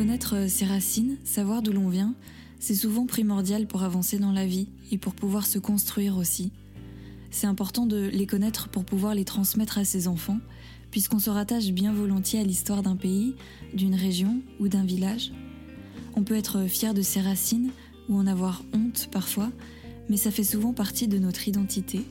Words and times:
Connaître 0.00 0.48
ses 0.48 0.64
racines, 0.64 1.18
savoir 1.24 1.60
d'où 1.60 1.72
l'on 1.72 1.90
vient, 1.90 2.14
c'est 2.58 2.74
souvent 2.74 3.04
primordial 3.04 3.66
pour 3.66 3.82
avancer 3.82 4.18
dans 4.18 4.32
la 4.32 4.46
vie 4.46 4.68
et 4.90 4.96
pour 4.96 5.12
pouvoir 5.12 5.44
se 5.44 5.58
construire 5.58 6.16
aussi. 6.16 6.52
C'est 7.30 7.46
important 7.46 7.84
de 7.84 8.06
les 8.06 8.24
connaître 8.24 8.70
pour 8.70 8.86
pouvoir 8.86 9.14
les 9.14 9.26
transmettre 9.26 9.76
à 9.76 9.84
ses 9.84 10.08
enfants, 10.08 10.38
puisqu'on 10.90 11.18
se 11.18 11.28
rattache 11.28 11.72
bien 11.72 11.92
volontiers 11.92 12.40
à 12.40 12.44
l'histoire 12.44 12.82
d'un 12.82 12.96
pays, 12.96 13.34
d'une 13.74 13.94
région 13.94 14.40
ou 14.58 14.68
d'un 14.68 14.86
village. 14.86 15.32
On 16.16 16.22
peut 16.22 16.36
être 16.36 16.64
fier 16.64 16.94
de 16.94 17.02
ses 17.02 17.20
racines 17.20 17.70
ou 18.08 18.16
en 18.16 18.26
avoir 18.26 18.64
honte 18.72 19.10
parfois, 19.12 19.50
mais 20.08 20.16
ça 20.16 20.30
fait 20.30 20.44
souvent 20.44 20.72
partie 20.72 21.08
de 21.08 21.18
notre 21.18 21.46
identité. 21.46 22.06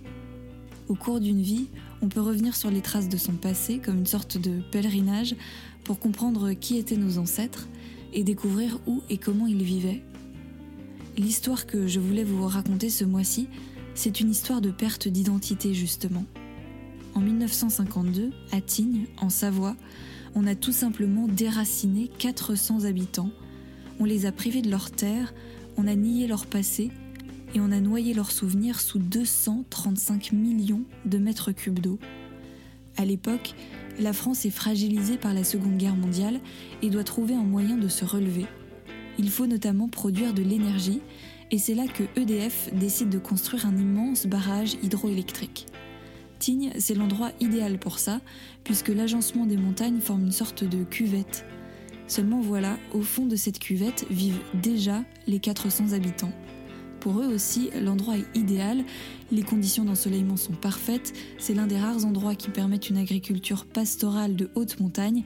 Au 0.90 0.94
cours 0.94 1.20
d'une 1.20 1.42
vie, 1.42 1.66
on 2.04 2.08
peut 2.08 2.22
revenir 2.22 2.56
sur 2.56 2.70
les 2.70 2.82
traces 2.82 3.10
de 3.10 3.18
son 3.18 3.34
passé 3.34 3.80
comme 3.80 3.98
une 3.98 4.06
sorte 4.06 4.38
de 4.38 4.62
pèlerinage 4.72 5.36
pour 5.84 5.98
comprendre 5.98 6.54
qui 6.54 6.78
étaient 6.78 6.96
nos 6.96 7.18
ancêtres 7.18 7.68
et 8.14 8.24
découvrir 8.24 8.80
où 8.88 9.02
et 9.10 9.18
comment 9.18 9.48
ils 9.48 9.64
vivaient. 9.64 10.02
L'histoire 11.18 11.66
que 11.66 11.88
je 11.88 12.00
voulais 12.00 12.24
vous 12.24 12.46
raconter 12.48 12.90
ce 12.90 13.04
mois-ci, 13.04 13.48
c'est 13.94 14.20
une 14.20 14.32
histoire 14.32 14.62
de 14.62 14.72
perte 14.72 15.08
d'identité 15.08 15.74
justement. 15.74 16.26
En 17.16 17.22
1952, 17.22 18.32
à 18.52 18.62
Tignes, 18.62 19.08
en 19.18 19.30
Savoie, 19.30 19.76
on 20.36 20.48
a 20.48 20.56
tout 20.56 20.72
simplement 20.72 21.28
déraciné 21.28 22.10
400 22.20 22.86
habitants. 22.86 23.32
On 24.00 24.06
les 24.06 24.26
a 24.26 24.32
privés 24.32 24.62
de 24.62 24.70
leurs 24.70 24.92
terres, 24.92 25.34
on 25.76 25.88
a 25.88 25.96
nié 25.96 26.28
leur 26.28 26.46
passé 26.46 26.92
et 27.54 27.60
on 27.60 27.72
a 27.72 27.80
noyé 27.80 28.14
leurs 28.14 28.32
souvenirs 28.32 28.80
sous 28.80 29.00
235 29.00 30.32
millions 30.32 30.84
de 31.06 31.18
mètres 31.18 31.52
cubes 31.52 31.80
d'eau. 31.80 32.00
À 33.00 33.06
l'époque, 33.06 33.54
la 33.98 34.12
France 34.12 34.46
est 34.46 34.50
fragilisée 34.50 35.16
par 35.16 35.34
la 35.34 35.46
Seconde 35.46 35.78
Guerre 35.78 35.96
mondiale 35.96 36.42
et 36.82 36.90
doit 36.90 37.06
trouver 37.06 37.34
un 37.34 37.46
moyen 37.46 37.78
de 37.78 37.88
se 37.88 38.04
relever. 38.04 38.46
Il 39.18 39.30
faut 39.30 39.48
notamment 39.48 39.88
produire 39.88 40.34
de 40.34 40.44
l'énergie 40.44 41.00
et 41.50 41.60
c'est 41.60 41.76
là 41.76 41.86
que 41.88 42.04
EDF 42.20 42.74
décide 42.74 43.08
de 43.08 43.18
construire 43.18 43.66
un 43.66 43.78
immense 43.78 44.28
barrage 44.28 44.74
hydroélectrique. 44.84 45.68
Tignes, 46.40 46.72
c'est 46.78 46.94
l'endroit 46.94 47.32
idéal 47.40 47.80
pour 47.80 48.00
ça, 48.00 48.20
puisque 48.66 48.90
l'agencement 48.90 49.46
des 49.46 49.58
montagnes 49.58 50.02
forme 50.02 50.26
une 50.26 50.34
sorte 50.34 50.66
de 50.66 50.84
cuvette. 50.84 51.46
Seulement 52.08 52.42
voilà, 52.42 52.78
au 52.94 53.02
fond 53.02 53.26
de 53.26 53.38
cette 53.38 53.60
cuvette 53.60 54.06
vivent 54.10 54.42
déjà 54.62 55.06
les 55.26 55.40
400 55.40 55.94
habitants. 55.94 56.34
Pour 57.00 57.22
eux 57.22 57.28
aussi, 57.28 57.70
l'endroit 57.82 58.18
est 58.18 58.38
idéal, 58.38 58.84
les 59.32 59.44
conditions 59.44 59.86
d'ensoleillement 59.86 60.38
sont 60.38 60.54
parfaites, 60.54 61.14
c'est 61.38 61.54
l'un 61.54 61.68
des 61.68 61.78
rares 61.78 62.06
endroits 62.06 62.36
qui 62.36 62.50
permettent 62.50 62.90
une 62.90 62.98
agriculture 62.98 63.66
pastorale 63.66 64.36
de 64.36 64.50
haute 64.56 64.80
montagne, 64.80 65.24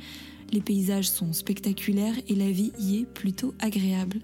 les 0.51 0.61
paysages 0.61 1.09
sont 1.09 1.33
spectaculaires 1.33 2.15
et 2.27 2.35
la 2.35 2.51
vie 2.51 2.71
y 2.79 2.99
est 2.99 3.05
plutôt 3.05 3.55
agréable. 3.59 4.19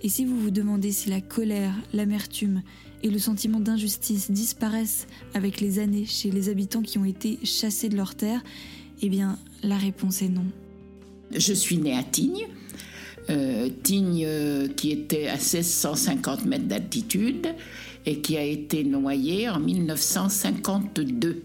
Et 0.00 0.08
si 0.08 0.24
vous 0.24 0.38
vous 0.38 0.50
demandez 0.50 0.92
si 0.92 1.10
la 1.10 1.20
colère, 1.20 1.74
l'amertume 1.92 2.62
et 3.02 3.10
le 3.10 3.18
sentiment 3.18 3.60
d'injustice 3.60 4.30
disparaissent 4.30 5.06
avec 5.34 5.60
les 5.60 5.78
années 5.78 6.06
chez 6.06 6.30
les 6.30 6.48
habitants 6.48 6.82
qui 6.82 6.98
ont 6.98 7.04
été 7.04 7.38
chassés 7.44 7.88
de 7.88 7.96
leur 7.96 8.14
terre, 8.14 8.42
eh 9.02 9.08
bien 9.08 9.38
la 9.62 9.76
réponse 9.76 10.22
est 10.22 10.28
non. 10.28 10.46
Je 11.34 11.52
suis 11.52 11.76
née 11.76 11.96
à 11.96 12.02
Tignes, 12.02 12.48
euh, 13.30 13.68
Tignes 13.82 14.24
euh, 14.24 14.68
qui 14.68 14.90
était 14.90 15.28
à 15.28 15.34
1650 15.34 16.44
mètres 16.44 16.66
d'altitude 16.66 17.48
et 18.04 18.20
qui 18.20 18.36
a 18.36 18.42
été 18.42 18.84
noyée 18.84 19.48
en 19.48 19.60
1952. 19.60 21.44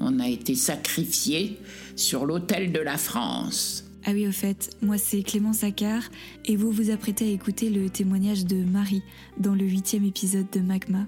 On 0.00 0.20
a 0.20 0.28
été 0.28 0.54
sacrifié 0.54 1.58
sur 1.94 2.26
l'autel 2.26 2.72
de 2.72 2.80
la 2.80 2.98
France. 2.98 3.84
Ah 4.04 4.12
oui, 4.12 4.28
au 4.28 4.32
fait, 4.32 4.70
moi 4.82 4.98
c'est 4.98 5.22
Clément 5.22 5.52
Saccard 5.52 6.02
et 6.44 6.54
vous 6.54 6.70
vous 6.70 6.90
apprêtez 6.90 7.24
à 7.24 7.30
écouter 7.30 7.70
le 7.70 7.90
témoignage 7.90 8.44
de 8.44 8.56
Marie 8.56 9.02
dans 9.38 9.54
le 9.54 9.64
huitième 9.64 10.04
épisode 10.04 10.46
de 10.52 10.60
Magma. 10.60 11.06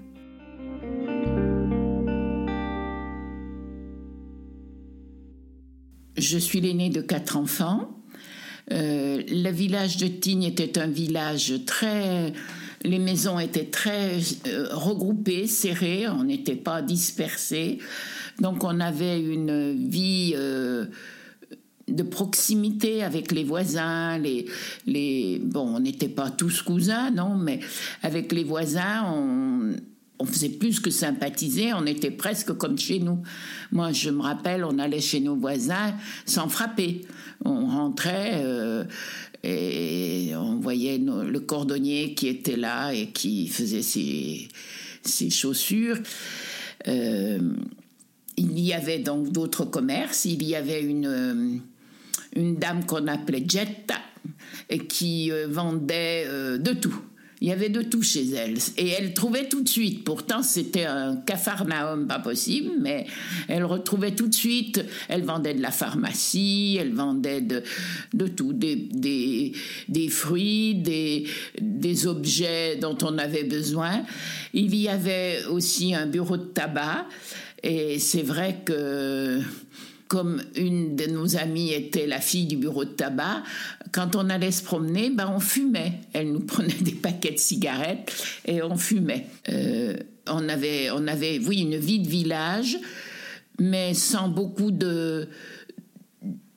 Je 6.17 6.37
suis 6.37 6.59
l'aînée 6.59 6.89
de 6.89 6.99
quatre 6.99 7.37
enfants. 7.37 7.98
Euh, 8.71 9.21
le 9.27 9.49
village 9.49 9.97
de 9.97 10.07
Tignes 10.07 10.43
était 10.43 10.79
un 10.79 10.87
village 10.87 11.53
très... 11.65 12.33
Les 12.83 12.99
maisons 12.99 13.39
étaient 13.39 13.65
très 13.65 14.19
euh, 14.47 14.67
regroupées, 14.71 15.47
serrées, 15.47 16.07
on 16.07 16.23
n'était 16.23 16.55
pas 16.55 16.81
dispersés. 16.81 17.79
Donc 18.39 18.63
on 18.63 18.79
avait 18.79 19.19
une 19.19 19.89
vie 19.89 20.31
euh, 20.35 20.85
de 21.89 22.03
proximité 22.03 23.03
avec 23.03 23.33
les 23.33 23.43
voisins, 23.43 24.17
les, 24.17 24.45
les 24.85 25.41
bon, 25.43 25.75
on 25.75 25.79
n'était 25.81 26.07
pas 26.07 26.29
tous 26.29 26.61
cousins, 26.61 27.11
non, 27.11 27.35
mais 27.35 27.59
avec 28.01 28.31
les 28.31 28.45
voisins, 28.45 29.03
on, 29.13 29.75
on 30.19 30.25
faisait 30.25 30.49
plus 30.49 30.79
que 30.79 30.91
sympathiser, 30.91 31.73
on 31.73 31.85
était 31.85 32.11
presque 32.11 32.53
comme 32.53 32.77
chez 32.77 32.99
nous. 32.99 33.21
Moi, 33.71 33.93
je 33.93 34.09
me 34.09 34.21
rappelle, 34.21 34.65
on 34.65 34.77
allait 34.77 34.99
chez 34.99 35.21
nos 35.21 35.35
voisins 35.35 35.95
sans 36.25 36.49
frapper. 36.49 37.01
On 37.45 37.65
rentrait 37.65 38.41
euh, 38.43 38.83
et 39.43 40.31
on 40.35 40.59
voyait 40.59 40.97
le 40.97 41.39
cordonnier 41.39 42.13
qui 42.13 42.27
était 42.27 42.57
là 42.57 42.91
et 42.91 43.11
qui 43.11 43.47
faisait 43.47 43.81
ses, 43.81 44.49
chaussures. 45.29 45.97
Euh, 46.87 47.39
il 48.35 48.59
y 48.59 48.73
avait 48.73 48.99
donc 48.99 49.31
d'autres 49.31 49.63
commerces. 49.63 50.25
Il 50.25 50.43
y 50.43 50.55
avait 50.55 50.81
une, 50.81 51.61
une 52.35 52.55
dame 52.57 52.85
qu'on 52.85 53.07
appelait 53.07 53.43
Jetta 53.47 53.95
et 54.69 54.79
qui 54.79 55.31
euh, 55.31 55.47
vendait 55.49 56.27
de 56.59 56.73
tout 56.73 57.01
il 57.41 57.47
y 57.47 57.51
avait 57.51 57.69
de 57.69 57.81
tout 57.81 58.01
chez 58.01 58.29
elle. 58.31 58.57
Et 58.77 58.89
elle 58.89 59.13
trouvait 59.13 59.47
tout 59.47 59.61
de 59.61 59.69
suite, 59.69 60.03
pourtant 60.03 60.43
c'était 60.43 60.85
un 60.85 61.15
cafarnaum 61.15 62.07
pas 62.07 62.19
possible, 62.19 62.71
mais 62.79 63.05
elle 63.47 63.63
retrouvait 63.63 64.15
tout 64.15 64.27
de 64.27 64.33
suite, 64.33 64.83
elle 65.07 65.23
vendait 65.23 65.53
de 65.53 65.61
la 65.61 65.71
pharmacie, 65.71 66.77
elle 66.79 66.93
vendait 66.93 67.41
de, 67.41 67.63
tout, 68.27 68.53
des, 68.53 69.53
fruits, 70.09 70.75
des 70.75 72.07
objets 72.07 72.75
dont 72.75 72.97
on 73.01 73.17
avait 73.17 73.43
besoin. 73.43 74.03
Il 74.53 74.75
y 74.75 74.89
avait 74.89 75.45
aussi 75.49 75.95
un 75.95 76.07
bureau 76.07 76.37
de 76.37 76.45
tabac, 76.45 77.05
et 77.63 77.99
c'est 77.99 78.23
vrai 78.23 78.61
que 78.65 79.41
comme 80.09 80.41
une 80.55 80.95
de 80.95 81.05
nos 81.05 81.37
amies 81.37 81.71
était 81.71 82.07
la 82.07 82.19
fille 82.19 82.47
du 82.47 82.57
bureau 82.57 82.83
de 82.83 82.89
tabac, 82.89 83.43
quand 83.91 84.15
on 84.15 84.29
allait 84.29 84.51
se 84.51 84.63
promener, 84.63 85.11
ben 85.11 85.31
on 85.33 85.39
fumait. 85.39 86.01
Elle 86.13 86.33
nous 86.33 86.39
prenait 86.45 86.81
des 86.81 86.91
paquets 86.93 87.31
de 87.31 87.37
cigarettes 87.37 88.11
et 88.45 88.61
on 88.61 88.75
fumait. 88.75 89.27
Euh, 89.49 89.95
on, 90.27 90.49
avait, 90.49 90.89
on 90.91 91.07
avait, 91.07 91.39
oui, 91.39 91.61
une 91.61 91.77
vie 91.77 91.99
de 91.99 92.09
village, 92.09 92.77
mais 93.59 93.93
sans 93.93 94.29
beaucoup 94.29 94.71
de, 94.71 95.29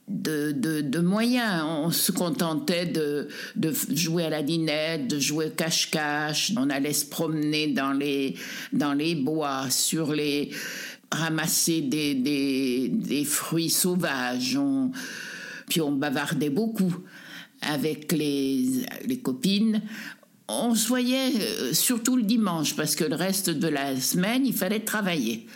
de, 0.09 0.53
de, 0.53 1.01
moyens. 1.01 1.63
On 1.65 1.91
se 1.91 2.11
contentait 2.11 2.87
de, 2.87 3.29
de, 3.57 3.75
jouer 3.95 4.25
à 4.25 4.31
la 4.31 4.43
dinette, 4.43 5.09
de 5.09 5.19
jouer 5.19 5.51
cache-cache. 5.51 6.53
On 6.57 6.71
allait 6.71 6.95
se 6.95 7.05
promener 7.05 7.69
dans 7.69 7.93
les, 7.93 8.35
dans 8.73 8.95
les 8.95 9.15
bois, 9.15 9.69
sur 9.69 10.13
les 10.13 10.51
ramasser 11.13 11.81
des, 11.83 12.15
des, 12.15 12.89
des 12.89 13.25
fruits 13.25 13.71
sauvages. 13.71 14.57
On, 14.57 14.91
puis 15.69 15.81
on 15.81 15.93
bavardait 15.93 16.51
beaucoup 16.51 16.95
avec 17.61 18.13
les, 18.13 18.85
les 19.07 19.19
copines. 19.19 19.83
On 20.49 20.75
se 20.75 20.89
voyait 20.89 21.33
euh, 21.41 21.73
surtout 21.73 22.17
le 22.17 22.25
dimanche 22.25 22.75
parce 22.77 22.97
que 22.97 23.05
le 23.05 23.15
reste 23.15 23.51
de 23.51 23.69
la 23.69 23.99
semaine, 24.01 24.45
il 24.45 24.53
fallait 24.53 24.81
travailler. 24.81 25.47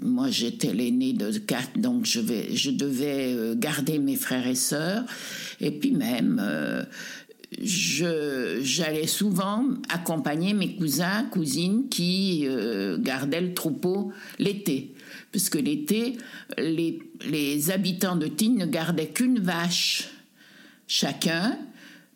Moi, 0.00 0.30
j'étais 0.30 0.72
l'aînée 0.72 1.12
de 1.12 1.36
quatre, 1.38 1.76
donc 1.76 2.06
je, 2.06 2.20
vais, 2.20 2.54
je 2.54 2.70
devais 2.70 3.34
euh, 3.34 3.54
garder 3.56 3.98
mes 3.98 4.14
frères 4.14 4.46
et 4.46 4.54
sœurs. 4.54 5.02
Et 5.60 5.72
puis 5.72 5.90
même, 5.90 6.40
euh, 6.40 6.84
j'allais 7.60 9.06
souvent 9.06 9.64
accompagner 9.88 10.52
mes 10.52 10.76
cousins, 10.76 11.24
cousines 11.30 11.88
qui 11.88 12.44
euh, 12.46 12.98
gardaient 12.98 13.40
le 13.40 13.54
troupeau 13.54 14.12
l'été. 14.38 14.94
Puisque 15.32 15.56
l'été, 15.56 16.16
les, 16.58 16.98
les, 17.26 17.70
habitants 17.70 18.16
de 18.16 18.26
Tignes 18.26 18.58
ne 18.58 18.66
gardaient 18.66 19.08
qu'une 19.08 19.40
vache 19.40 20.10
chacun 20.86 21.58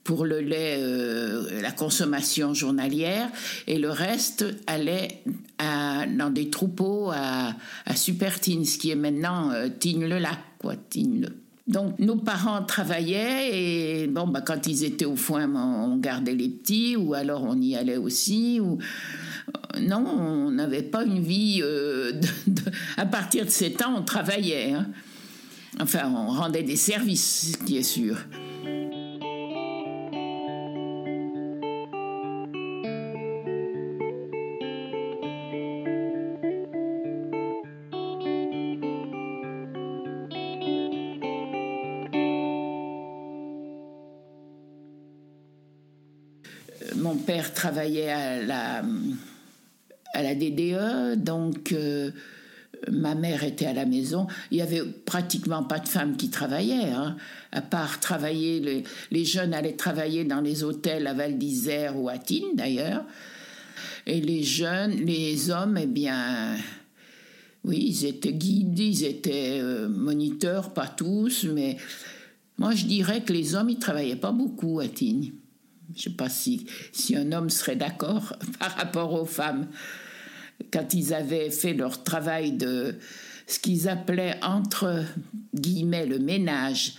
pour 0.04 0.24
le 0.24 0.40
lait, 0.40 0.78
euh, 0.80 1.60
la 1.60 1.70
consommation 1.70 2.54
journalière, 2.54 3.28
et 3.66 3.78
le 3.78 3.90
reste 3.90 4.44
allait 4.66 5.22
dans 5.60 6.32
des 6.32 6.50
troupeaux 6.50 7.10
à, 7.12 7.54
à 7.86 7.96
Super-Tignes, 7.96 8.64
ce 8.64 8.78
qui 8.78 8.90
est 8.90 8.96
maintenant 8.96 9.50
euh, 9.52 9.68
Tignes-le-Lac, 9.68 10.38
quoi, 10.58 10.74
donc 11.66 11.98
nos 11.98 12.16
parents 12.16 12.62
travaillaient 12.62 14.02
et 14.02 14.06
bon 14.08 14.26
bah 14.26 14.40
quand 14.40 14.66
ils 14.66 14.84
étaient 14.84 15.04
au 15.04 15.16
foin 15.16 15.48
on 15.54 15.96
gardait 15.96 16.34
les 16.34 16.48
petits 16.48 16.96
ou 16.96 17.14
alors 17.14 17.44
on 17.44 17.60
y 17.60 17.76
allait 17.76 17.96
aussi 17.96 18.58
ou 18.60 18.78
euh, 19.76 19.80
non 19.80 20.04
on 20.04 20.50
n'avait 20.50 20.82
pas 20.82 21.04
une 21.04 21.22
vie 21.22 21.60
euh, 21.62 22.20
à 22.96 23.06
partir 23.06 23.44
de 23.44 23.50
ces 23.50 23.72
temps 23.72 23.94
on 23.96 24.02
travaillait 24.02 24.72
hein. 24.72 24.88
enfin 25.80 26.12
on 26.12 26.32
rendait 26.32 26.64
des 26.64 26.76
services 26.76 27.52
ce 27.52 27.64
qui 27.64 27.76
est 27.76 27.84
sûr 27.84 28.16
travaillait 47.62 48.10
à 48.10 48.42
la, 48.42 48.82
à 50.14 50.22
la 50.24 50.34
DDE, 50.34 51.22
donc 51.22 51.70
euh, 51.70 52.10
ma 52.90 53.14
mère 53.14 53.44
était 53.44 53.66
à 53.66 53.72
la 53.72 53.86
maison. 53.86 54.26
Il 54.50 54.58
y 54.58 54.62
avait 54.62 54.82
pratiquement 54.82 55.62
pas 55.62 55.78
de 55.78 55.86
femmes 55.86 56.16
qui 56.16 56.28
travaillaient, 56.28 56.90
hein, 56.90 57.16
à 57.52 57.60
part 57.60 58.00
travailler. 58.00 58.58
Les, 58.58 58.82
les, 59.12 59.24
jeunes 59.24 59.54
allaient 59.54 59.76
travailler 59.76 60.24
dans 60.24 60.40
les 60.40 60.64
hôtels 60.64 61.06
à 61.06 61.14
Val 61.14 61.38
d'Isère 61.38 61.96
ou 61.96 62.08
à 62.08 62.18
Tignes 62.18 62.56
d'ailleurs. 62.56 63.04
Et 64.08 64.20
les 64.20 64.42
jeunes, 64.42 64.96
les 64.96 65.50
hommes, 65.50 65.78
eh 65.80 65.86
bien, 65.86 66.56
oui, 67.62 67.78
ils 67.90 68.06
étaient 68.06 68.32
guides, 68.32 68.76
ils 68.76 69.04
étaient 69.04 69.60
euh, 69.60 69.88
moniteurs, 69.88 70.74
pas 70.74 70.88
tous, 70.88 71.44
mais 71.44 71.76
moi 72.58 72.74
je 72.74 72.86
dirais 72.86 73.22
que 73.22 73.32
les 73.32 73.54
hommes, 73.54 73.70
ils 73.70 73.78
travaillaient 73.78 74.16
pas 74.16 74.32
beaucoup 74.32 74.80
à 74.80 74.88
Tignes. 74.88 75.30
Je 75.94 75.98
ne 75.98 76.02
sais 76.12 76.16
pas 76.16 76.28
si, 76.28 76.66
si 76.92 77.16
un 77.16 77.32
homme 77.32 77.50
serait 77.50 77.76
d'accord 77.76 78.34
par 78.58 78.74
rapport 78.76 79.12
aux 79.14 79.26
femmes. 79.26 79.68
Quand 80.72 80.94
ils 80.94 81.12
avaient 81.12 81.50
fait 81.50 81.74
leur 81.74 82.04
travail 82.04 82.52
de 82.52 82.94
ce 83.46 83.58
qu'ils 83.58 83.88
appelaient 83.88 84.38
entre 84.42 85.04
guillemets 85.54 86.06
le 86.06 86.18
ménage, 86.18 86.94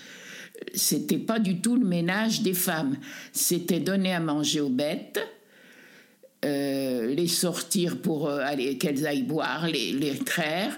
c'était 0.73 1.17
pas 1.17 1.39
du 1.39 1.59
tout 1.61 1.75
le 1.75 1.85
ménage 1.85 2.41
des 2.41 2.53
femmes. 2.53 2.97
C'était 3.31 3.79
donner 3.79 4.13
à 4.13 4.19
manger 4.19 4.59
aux 4.59 4.69
bêtes, 4.69 5.19
euh, 6.45 7.13
les 7.13 7.27
sortir 7.27 7.97
pour 7.97 8.27
euh, 8.27 8.39
aller 8.39 8.77
qu'elles 8.77 9.07
aillent 9.07 9.23
boire, 9.23 9.67
les, 9.67 9.93
les 9.93 10.17
traire. 10.17 10.77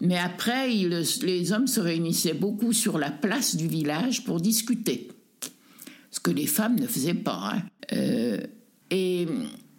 Mais 0.00 0.18
après, 0.18 0.68
les 0.68 1.52
hommes 1.52 1.66
se 1.66 1.80
réunissaient 1.80 2.34
beaucoup 2.34 2.72
sur 2.72 2.98
la 2.98 3.10
place 3.10 3.56
du 3.56 3.66
village 3.66 4.24
pour 4.24 4.40
discuter 4.40 5.08
que 6.26 6.32
les 6.32 6.48
femmes 6.48 6.74
ne 6.80 6.88
faisaient 6.88 7.14
pas. 7.14 7.52
Hein. 7.54 7.62
Euh, 7.92 8.40
et 8.90 9.28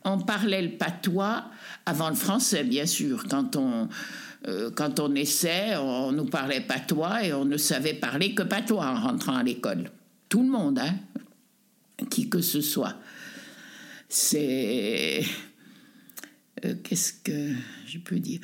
on 0.06 0.18
parlait 0.20 0.62
le 0.62 0.78
patois 0.78 1.44
avant 1.86 2.08
le 2.08 2.16
français, 2.16 2.64
bien 2.64 2.86
sûr. 2.86 3.26
Quand 3.30 3.58
on, 3.58 3.90
euh, 4.48 4.72
quand 4.72 5.02
on 5.02 5.10
naissait, 5.10 5.76
on 5.76 6.14
nous 6.14 6.24
parlait 6.24 6.62
patois 6.62 7.26
et 7.26 7.34
on 7.34 7.44
ne 7.44 7.58
savait 7.58 7.96
parler 7.96 8.34
que 8.34 8.44
patois 8.44 8.86
en 8.86 8.96
rentrant 8.96 9.36
à 9.36 9.44
l'école. 9.44 9.92
Tout 10.30 10.42
le 10.42 10.48
monde, 10.48 10.80
hein, 10.80 10.96
qui 12.10 12.30
que 12.30 12.40
ce 12.40 12.62
soit. 12.62 12.96
C'est. 14.08 15.26
Euh, 16.64 16.76
qu'est-ce 16.82 17.12
que 17.12 17.52
je 17.86 17.98
peux 17.98 18.20
dire? 18.20 18.40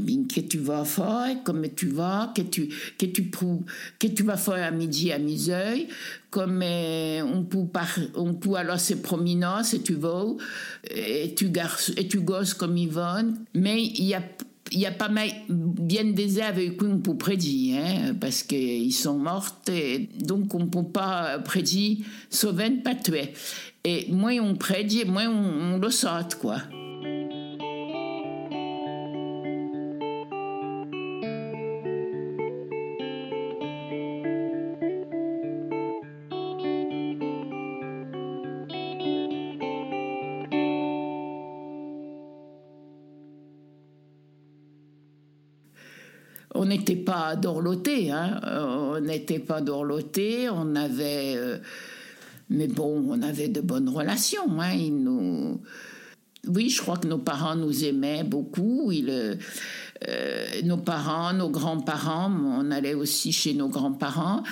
Bien, 0.00 0.24
que 0.24 0.40
tu 0.40 0.58
vas 0.58 0.84
faire, 0.84 1.42
comme 1.44 1.66
tu 1.74 1.88
vas, 1.88 2.32
que 2.34 2.42
tu, 2.42 2.68
que 2.98 3.06
tu, 3.06 3.30
que 3.98 4.06
tu 4.06 4.22
vas 4.22 4.36
faire 4.36 4.66
à 4.66 4.70
midi 4.70 5.12
à 5.12 5.18
Miseuil, 5.18 5.88
comme 6.30 6.62
eh, 6.62 7.22
on 7.22 7.44
peut, 7.44 7.66
par, 7.66 7.98
on 8.14 8.34
peut 8.34 8.54
alors 8.54 8.80
se 8.80 8.94
promener 8.94 9.32
si 9.64 9.82
tu 9.82 9.94
veux, 9.94 10.36
et 10.90 11.34
tu, 11.34 11.50
garces, 11.50 11.92
et 11.96 12.06
tu 12.06 12.20
gosses 12.20 12.54
comme 12.54 12.76
Yvonne, 12.76 13.38
mais 13.54 13.82
il 13.82 14.04
y 14.04 14.14
a 14.14 14.22
il 14.72 14.80
y 14.80 14.86
a 14.86 14.90
pas 14.90 15.08
mal 15.08 15.28
bien 15.48 16.04
des 16.04 16.40
avec 16.40 16.78
qui 16.78 16.84
on 16.84 16.98
peut 16.98 17.16
prédire, 17.16 17.82
hein, 17.84 18.14
parce 18.18 18.42
qu'ils 18.42 18.92
sont 18.94 19.18
morts, 19.18 19.60
donc 20.18 20.54
on 20.54 20.60
ne 20.60 20.64
peut 20.66 20.82
pas 20.82 21.38
prédire, 21.40 21.98
sauver 22.30 22.70
pas 22.70 22.94
tuer. 22.94 23.32
Et 23.84 24.06
moins 24.10 24.38
on 24.40 24.54
prédit, 24.54 25.04
moins 25.04 25.28
on, 25.28 25.74
on 25.74 25.78
le 25.78 25.90
saute, 25.90 26.36
quoi. 26.36 26.58
N'était 46.72 46.96
pas 46.96 47.36
dorloté, 47.36 48.10
hein. 48.10 48.40
on 48.44 49.00
n'était 49.00 49.38
pas 49.38 49.60
dorloté, 49.60 50.48
on 50.50 50.74
avait, 50.74 51.34
euh, 51.36 51.58
mais 52.50 52.66
bon, 52.66 53.04
on 53.08 53.22
avait 53.22 53.48
de 53.48 53.60
bonnes 53.60 53.88
relations. 53.88 54.60
Hein. 54.60 54.76
nous, 54.90 55.60
oui, 56.48 56.70
je 56.70 56.80
crois 56.80 56.96
que 56.96 57.06
nos 57.06 57.18
parents 57.18 57.54
nous 57.54 57.84
aimaient 57.84 58.24
beaucoup. 58.24 58.90
Euh, 58.90 59.36
nos 60.64 60.78
parents, 60.78 61.32
nos 61.32 61.50
grands-parents, 61.50 62.32
on 62.32 62.70
allait 62.72 62.94
aussi 62.94 63.32
chez 63.32 63.54
nos 63.54 63.68
grands-parents. 63.68 64.42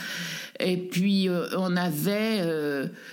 Et 0.61 0.77
puis 0.77 1.29
euh, 1.29 1.49
on 1.57 1.77
avait 1.77 2.45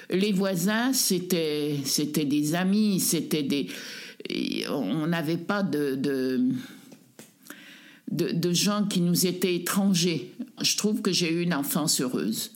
les 0.10 0.32
voisins, 0.32 0.94
c'était 0.94 1.78
c'était 1.86 2.26
des 2.26 2.54
amis, 2.54 3.00
c'était 3.00 3.44
des, 3.44 3.68
on 4.70 5.08
n'avait 5.08 5.38
pas 5.38 5.64
de, 5.64 5.96
gens 8.54 8.86
qui 8.86 9.02
nous 9.02 9.26
étaient 9.26 9.56
étrangers. 9.56 10.34
Je 10.62 10.78
trouve 10.78 11.02
que 11.02 11.12
j'ai 11.12 11.32
eu 11.32 11.42
une 11.42 11.54
enfance 11.54 12.02
heureuse. 12.02 12.52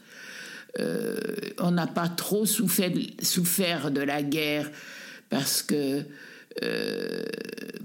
Euh, 0.80 1.18
on 1.60 1.72
n'a 1.72 1.88
pas 1.88 2.08
trop 2.08 2.46
souffert, 2.46 2.92
souffert, 3.22 3.92
de 3.92 4.02
la 4.02 4.24
guerre 4.24 4.72
parce 5.30 5.62
que 5.62 6.04
euh, 6.64 7.24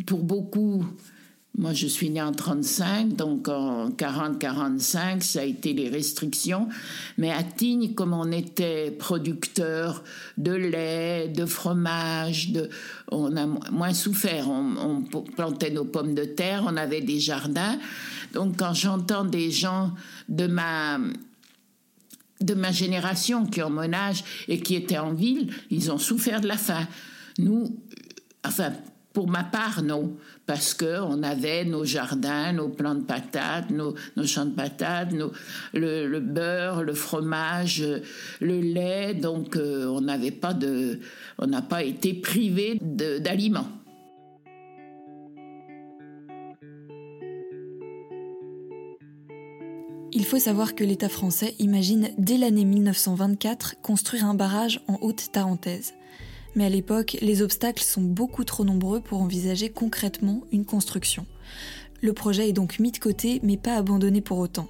pour 0.06 0.22
beaucoup, 0.22 0.86
moi, 1.58 1.72
je 1.72 1.86
suis 1.86 2.10
née 2.10 2.20
en 2.20 2.32
35, 2.32 3.16
donc 3.16 3.48
en 3.48 3.88
40-45, 3.88 5.22
ça 5.22 5.40
a 5.40 5.44
été 5.44 5.72
les 5.72 5.88
restrictions. 5.88 6.68
Mais 7.16 7.30
à 7.30 7.42
Tignes, 7.42 7.94
comme 7.94 8.12
on 8.12 8.30
était 8.30 8.90
producteur 8.90 10.04
de 10.36 10.52
lait, 10.52 11.28
de 11.28 11.46
fromage, 11.46 12.50
de, 12.52 12.68
on 13.10 13.34
a 13.36 13.46
moins 13.46 13.94
souffert. 13.94 14.50
On, 14.50 15.02
plantait 15.34 15.70
nos 15.70 15.86
pommes 15.86 16.14
de 16.14 16.24
terre, 16.24 16.64
on 16.66 16.76
avait 16.76 17.00
des 17.00 17.20
jardins. 17.20 17.78
Donc, 18.34 18.58
quand 18.58 18.74
j'entends 18.74 19.24
des 19.24 19.50
gens 19.50 19.92
de 20.28 20.46
ma 20.46 20.98
de 22.42 22.52
ma 22.52 22.70
génération 22.70 23.46
qui 23.46 23.62
ont 23.62 23.70
mon 23.70 23.94
âge 23.94 24.22
et 24.46 24.60
qui 24.60 24.74
étaient 24.74 24.98
en 24.98 25.14
ville, 25.14 25.50
ils 25.70 25.90
ont 25.90 25.96
souffert 25.96 26.42
de 26.42 26.48
la 26.48 26.58
faim. 26.58 26.86
Nous, 27.38 27.74
enfin, 28.44 28.72
pour 29.16 29.28
ma 29.28 29.44
part, 29.44 29.82
non, 29.82 30.14
parce 30.44 30.74
que 30.74 31.00
on 31.00 31.22
avait 31.22 31.64
nos 31.64 31.86
jardins, 31.86 32.52
nos 32.52 32.68
plants 32.68 32.94
de 32.94 33.00
patates, 33.00 33.70
nos, 33.70 33.94
champs 34.26 34.44
de 34.44 34.50
patates, 34.50 35.08
le, 35.72 36.20
beurre, 36.20 36.82
le 36.82 36.92
fromage, 36.92 37.82
le 38.42 38.60
lait, 38.60 39.14
donc 39.14 39.56
euh, 39.56 39.86
on 39.86 40.02
n'avait 40.02 40.32
pas 40.32 40.52
de, 40.52 41.00
on 41.38 41.46
n'a 41.46 41.62
pas 41.62 41.82
été 41.82 42.12
privé 42.12 42.78
d'aliments. 42.82 43.68
Il 50.12 50.26
faut 50.26 50.38
savoir 50.38 50.74
que 50.74 50.84
l'État 50.84 51.08
français 51.08 51.54
imagine 51.58 52.10
dès 52.18 52.36
l'année 52.36 52.66
1924 52.66 53.76
construire 53.80 54.26
un 54.26 54.34
barrage 54.34 54.82
en 54.88 54.98
Haute-Tarentaise 55.00 55.94
mais 56.56 56.64
à 56.64 56.68
l'époque, 56.68 57.16
les 57.20 57.42
obstacles 57.42 57.84
sont 57.84 58.02
beaucoup 58.02 58.42
trop 58.44 58.64
nombreux 58.64 59.00
pour 59.00 59.20
envisager 59.20 59.68
concrètement 59.68 60.42
une 60.50 60.64
construction. 60.64 61.26
Le 62.00 62.12
projet 62.12 62.48
est 62.48 62.52
donc 62.52 62.78
mis 62.78 62.90
de 62.90 62.98
côté, 62.98 63.40
mais 63.42 63.56
pas 63.56 63.76
abandonné 63.76 64.20
pour 64.20 64.38
autant. 64.38 64.68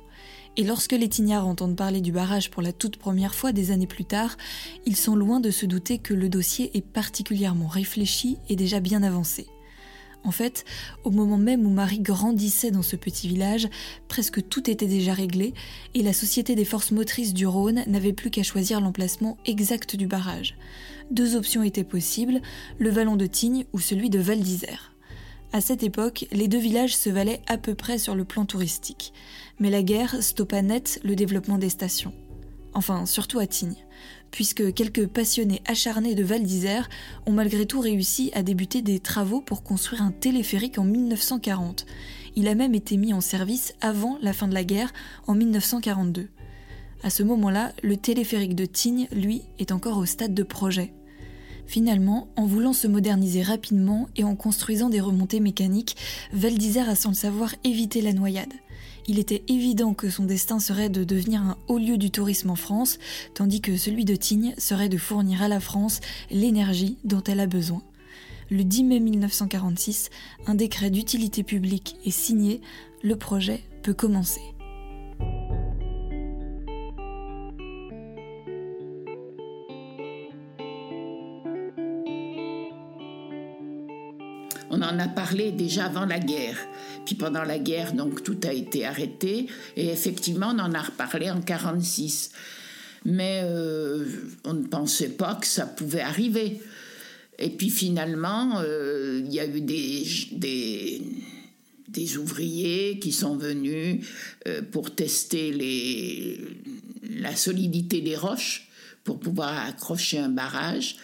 Et 0.56 0.64
lorsque 0.64 0.92
les 0.92 1.08
Tignards 1.08 1.46
entendent 1.46 1.76
parler 1.76 2.00
du 2.00 2.12
barrage 2.12 2.50
pour 2.50 2.62
la 2.62 2.72
toute 2.72 2.96
première 2.96 3.34
fois 3.34 3.52
des 3.52 3.70
années 3.70 3.86
plus 3.86 4.04
tard, 4.04 4.36
ils 4.86 4.96
sont 4.96 5.14
loin 5.14 5.38
de 5.38 5.50
se 5.50 5.66
douter 5.66 5.98
que 5.98 6.14
le 6.14 6.28
dossier 6.28 6.76
est 6.76 6.84
particulièrement 6.84 7.68
réfléchi 7.68 8.38
et 8.48 8.56
déjà 8.56 8.80
bien 8.80 9.02
avancé. 9.02 9.46
En 10.26 10.33
fait, 10.33 10.64
au 11.04 11.12
moment 11.12 11.38
même 11.38 11.64
où 11.64 11.71
Marie 11.71 12.00
grandissait 12.00 12.73
dans 12.73 12.83
ce 12.83 12.97
petit 12.97 13.28
village, 13.28 13.68
presque 14.09 14.47
tout 14.49 14.68
était 14.68 14.88
déjà 14.88 15.14
réglé 15.14 15.54
et 15.95 16.02
la 16.02 16.12
Société 16.12 16.56
des 16.56 16.64
forces 16.64 16.90
motrices 16.90 17.33
du 17.33 17.47
Rhône 17.47 17.85
n'avait 17.87 18.12
plus 18.12 18.30
qu'à 18.30 18.42
choisir 18.42 18.80
l'emplacement 18.80 19.38
exact 19.47 19.95
du 19.95 20.09
barrage. 20.09 20.56
Deux 21.12 21.37
options 21.37 21.62
étaient 21.62 21.85
possibles, 21.85 22.42
le 22.78 22.90
vallon 22.90 23.14
de 23.14 23.26
Tignes 23.26 23.66
ou 23.73 23.78
celui 23.78 24.11
de 24.11 24.18
Val 24.18 24.40
d'Isère. 24.40 24.92
À 25.52 25.61
cette 25.61 25.85
époque, 25.85 26.26
les 26.33 26.49
deux 26.49 26.59
villages 26.59 26.97
se 26.97 27.09
valaient 27.09 27.42
à 27.47 27.56
peu 27.56 27.76
près 27.76 27.99
sur 27.99 28.16
le 28.16 28.25
plan 28.25 28.47
touristique. 28.47 29.12
Mais 29.61 29.71
la 29.71 29.85
guerre 29.85 30.21
stoppa 30.25 30.61
net 30.61 31.00
le 31.04 31.14
développement 31.14 31.59
des 31.59 31.71
stations. 31.71 32.12
Enfin, 32.76 33.06
surtout 33.06 33.38
à 33.38 33.47
Tignes 33.47 33.87
puisque 34.30 34.75
quelques 34.75 35.06
passionnés 35.06 35.62
acharnés 35.66 36.14
de 36.14 36.23
Val 36.23 36.42
d'Isère 36.42 36.90
ont 37.25 37.33
malgré 37.33 37.64
tout 37.64 37.80
réussi 37.80 38.30
à 38.35 38.42
débuter 38.42 38.83
des 38.83 39.00
travaux 39.00 39.40
pour 39.40 39.62
construire 39.62 40.02
un 40.02 40.11
téléphérique 40.11 40.78
en 40.78 40.85
1940. 40.85 41.87
Il 42.35 42.47
a 42.47 42.54
même 42.54 42.75
été 42.75 42.99
mis 42.99 43.14
en 43.14 43.23
service 43.23 43.73
avant 43.80 44.18
la 44.21 44.35
fin 44.35 44.47
de 44.47 44.52
la 44.52 44.64
guerre, 44.64 44.92
en 45.26 45.35
1942. 45.35 46.28
À 47.02 47.09
ce 47.09 47.23
moment-là, 47.23 47.73
le 47.83 47.97
téléphérique 47.97 48.54
de 48.54 48.66
Tignes, 48.66 49.09
lui, 49.11 49.42
est 49.59 49.73
encore 49.73 49.97
au 49.97 50.04
stade 50.04 50.35
de 50.35 50.42
projet. 50.42 50.92
Finalement, 51.66 52.28
en 52.37 52.45
voulant 52.45 52.75
se 52.75 52.88
moderniser 52.88 53.42
rapidement 53.42 54.09
et 54.16 54.25
en 54.25 54.37
construisant 54.37 54.90
des 54.90 55.00
remontées 55.00 55.40
mécaniques, 55.40 55.97
Val 56.35 56.59
d'Isère 56.59 56.90
a 56.90 56.95
sans 56.95 57.11
le 57.11 57.14
savoir 57.14 57.54
évité 57.64 58.02
la 58.02 58.12
noyade. 58.12 58.52
Il 59.08 59.18
était 59.18 59.44
évident 59.48 59.94
que 59.94 60.10
son 60.10 60.25
destin 60.25 60.58
serait 60.58 60.88
de 60.88 61.04
devenir 61.04 61.40
un 61.40 61.56
haut 61.68 61.78
lieu 61.78 61.96
du 61.96 62.10
tourisme 62.10 62.50
en 62.50 62.56
France, 62.56 62.98
tandis 63.34 63.60
que 63.60 63.76
celui 63.76 64.04
de 64.04 64.16
Tignes 64.16 64.54
serait 64.58 64.88
de 64.88 64.98
fournir 64.98 65.42
à 65.42 65.48
la 65.48 65.60
France 65.60 66.00
l'énergie 66.30 66.98
dont 67.04 67.22
elle 67.22 67.40
a 67.40 67.46
besoin. 67.46 67.82
Le 68.50 68.64
10 68.64 68.84
mai 68.84 69.00
1946, 69.00 70.10
un 70.46 70.54
décret 70.54 70.90
d'utilité 70.90 71.42
publique 71.42 71.96
est 72.04 72.10
signé, 72.10 72.60
le 73.02 73.16
projet 73.16 73.62
peut 73.82 73.94
commencer. 73.94 74.55
Parlé 85.08 85.52
déjà 85.52 85.86
avant 85.86 86.06
la 86.06 86.18
guerre. 86.18 86.58
Puis 87.04 87.14
pendant 87.14 87.42
la 87.42 87.58
guerre, 87.58 87.92
donc 87.92 88.22
tout 88.22 88.38
a 88.44 88.52
été 88.52 88.84
arrêté. 88.84 89.46
Et 89.76 89.88
effectivement, 89.88 90.52
on 90.54 90.58
en 90.58 90.75
a 90.75 90.82
reparlé 90.82 91.30
en 91.30 91.40
46. 91.40 92.30
Mais 93.04 93.42
euh, 93.44 94.04
on 94.44 94.54
ne 94.54 94.66
pensait 94.66 95.10
pas 95.10 95.34
que 95.36 95.46
ça 95.46 95.66
pouvait 95.66 96.00
arriver. 96.00 96.60
Et 97.38 97.50
puis 97.50 97.70
finalement, 97.70 98.60
euh, 98.60 99.22
il 99.25 99.32
y 99.32 99.40
a 99.40 99.46
eu 99.46 99.60
des, 99.60 100.06
des, 100.32 101.02
des, 101.88 102.16
ouvriers 102.16 102.98
qui 102.98 103.12
sont 103.12 103.36
venus 103.36 104.06
euh, 104.48 104.62
pour 104.72 104.94
tester 104.94 105.52
les, 105.52 106.40
la 107.20 107.36
solidité 107.36 108.00
des 108.00 108.16
roches 108.16 108.68
pour 109.04 109.20
pouvoir 109.20 109.66
accrocher 109.66 110.18
un 110.18 110.30
barrage 110.30 110.96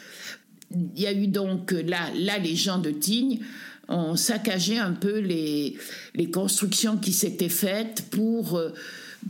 il 0.74 1.00
y 1.00 1.06
a 1.06 1.12
eu 1.12 1.26
donc 1.26 1.72
là, 1.72 2.10
là 2.14 2.38
les 2.38 2.56
gens 2.56 2.78
de 2.78 2.90
Tignes 2.90 3.40
ont 3.88 4.16
saccagé 4.16 4.78
un 4.78 4.92
peu 4.92 5.18
les, 5.18 5.76
les 6.14 6.30
constructions 6.30 6.96
qui 6.96 7.12
s'étaient 7.12 7.48
faites 7.48 8.04
pour, 8.10 8.56
euh, 8.56 8.70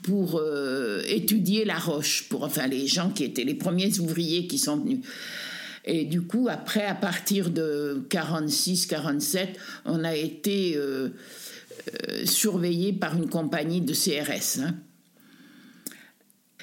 pour 0.02 0.38
euh, 0.38 1.02
étudier 1.06 1.64
la 1.64 1.78
roche, 1.78 2.28
pour 2.28 2.44
enfin 2.44 2.66
les 2.66 2.86
gens 2.86 3.10
qui 3.10 3.24
étaient 3.24 3.44
les 3.44 3.54
premiers 3.54 3.98
ouvriers 3.98 4.46
qui 4.46 4.58
sont 4.58 4.76
venus. 4.76 5.00
Et 5.84 6.04
du 6.04 6.22
coup, 6.22 6.48
après, 6.48 6.86
à 6.86 6.94
partir 6.94 7.50
de 7.50 8.06
46-47, 8.08 9.48
on 9.84 10.04
a 10.04 10.14
été 10.14 10.76
euh, 10.76 11.08
surveillé 12.24 12.92
par 12.92 13.16
une 13.16 13.28
compagnie 13.28 13.80
de 13.80 13.92
CRS. 13.92 14.60
Hein. 14.60 14.76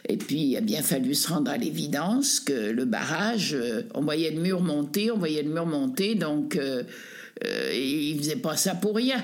Et 0.07 0.15
puis, 0.15 0.51
il 0.51 0.57
a 0.57 0.61
bien 0.61 0.81
fallu 0.81 1.13
se 1.15 1.27
rendre 1.27 1.51
à 1.51 1.57
l'évidence 1.57 2.39
que 2.39 2.71
le 2.71 2.85
barrage, 2.85 3.57
on 3.93 4.01
voyait 4.01 4.31
le 4.31 4.39
mur 4.39 4.61
monter, 4.61 5.11
on 5.11 5.17
voyait 5.17 5.43
le 5.43 5.49
mur 5.49 5.65
monter, 5.65 6.15
donc 6.15 6.57
euh, 7.45 7.69
euh, 7.69 7.73
il 7.73 8.17
ne 8.17 8.21
faisait 8.21 8.35
pas 8.35 8.57
ça 8.57 8.75
pour 8.75 8.95
rien. 8.95 9.23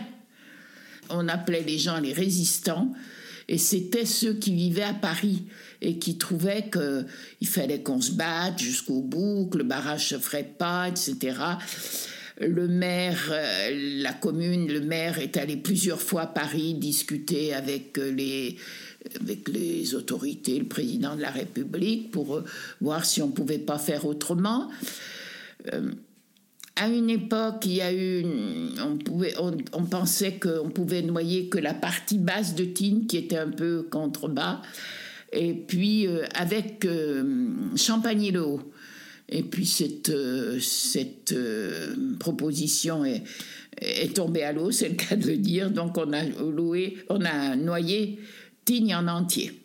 On 1.09 1.27
appelait 1.27 1.63
les 1.63 1.77
gens 1.77 1.99
les 1.99 2.13
résistants, 2.13 2.91
et 3.47 3.57
c'était 3.57 4.05
ceux 4.05 4.33
qui 4.33 4.53
vivaient 4.53 4.83
à 4.83 4.93
Paris 4.93 5.43
et 5.81 5.99
qui 5.99 6.17
trouvaient 6.17 6.69
qu'il 6.71 7.47
fallait 7.47 7.83
qu'on 7.83 8.01
se 8.01 8.11
batte 8.11 8.59
jusqu'au 8.59 9.01
bout, 9.01 9.49
que 9.51 9.59
le 9.59 9.63
barrage 9.63 10.09
se 10.09 10.17
ferait 10.17 10.49
pas, 10.57 10.89
etc. 10.89 11.37
Le 12.41 12.67
maire, 12.67 13.31
la 13.71 14.13
commune, 14.13 14.67
le 14.67 14.81
maire 14.81 15.19
est 15.19 15.37
allé 15.37 15.57
plusieurs 15.57 16.01
fois 16.01 16.23
à 16.23 16.27
Paris 16.27 16.73
discuter 16.73 17.53
avec 17.53 17.97
les, 17.97 18.57
avec 19.19 19.47
les 19.47 19.95
autorités, 19.95 20.57
le 20.57 20.65
président 20.65 21.15
de 21.15 21.21
la 21.21 21.29
République, 21.29 22.11
pour 22.11 22.37
euh, 22.37 22.43
voir 22.81 23.05
si 23.05 23.21
on 23.21 23.29
pouvait 23.29 23.59
pas 23.59 23.77
faire 23.77 24.05
autrement. 24.05 24.69
Euh, 25.73 25.91
à 26.75 26.89
une 26.89 27.09
époque, 27.09 27.65
il 27.65 27.75
y 27.75 27.81
a 27.81 27.93
eu, 27.93 28.25
on, 29.73 29.85
pensait 29.85 30.39
qu'on 30.39 30.69
pouvait 30.69 31.01
noyer 31.01 31.47
que 31.47 31.57
la 31.57 31.73
partie 31.73 32.17
basse 32.17 32.55
de 32.55 32.65
Tignes, 32.65 33.05
qui 33.05 33.17
était 33.17 33.37
un 33.37 33.49
peu 33.49 33.83
contrebas, 33.83 34.61
et 35.31 35.53
puis 35.53 36.07
euh, 36.07 36.25
avec 36.33 36.87
Champagny-le-Haut. 37.75 38.73
Et 39.27 39.41
puis 39.41 39.65
cette, 39.65 40.11
cette 40.59 41.33
proposition 42.19 43.05
est, 43.05 43.23
est 43.81 44.15
tombée 44.15 44.43
à 44.43 44.51
l'eau, 44.51 44.71
c'est 44.71 44.89
le 44.89 44.95
cas 44.95 45.15
de 45.15 45.27
le 45.27 45.37
dire. 45.37 45.71
Donc 45.71 45.97
on 45.97 46.13
a 46.13 46.23
loué, 46.23 46.97
on 47.09 47.23
a 47.25 47.55
noyé 47.55 48.19
Tigne 48.65 48.95
en 48.95 49.07
entier. 49.07 49.64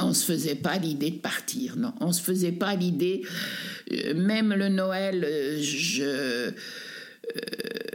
On 0.00 0.08
ne 0.08 0.14
se 0.14 0.24
faisait 0.24 0.54
pas 0.56 0.78
l'idée 0.78 1.10
de 1.10 1.18
partir, 1.18 1.76
non. 1.76 1.92
On 2.00 2.08
ne 2.08 2.12
se 2.12 2.20
faisait 2.20 2.52
pas 2.52 2.74
l'idée, 2.74 3.22
euh, 3.92 4.14
même 4.14 4.52
le 4.52 4.68
Noël, 4.68 5.24
euh, 5.24 5.58
je, 5.60 6.02
euh, 6.04 6.50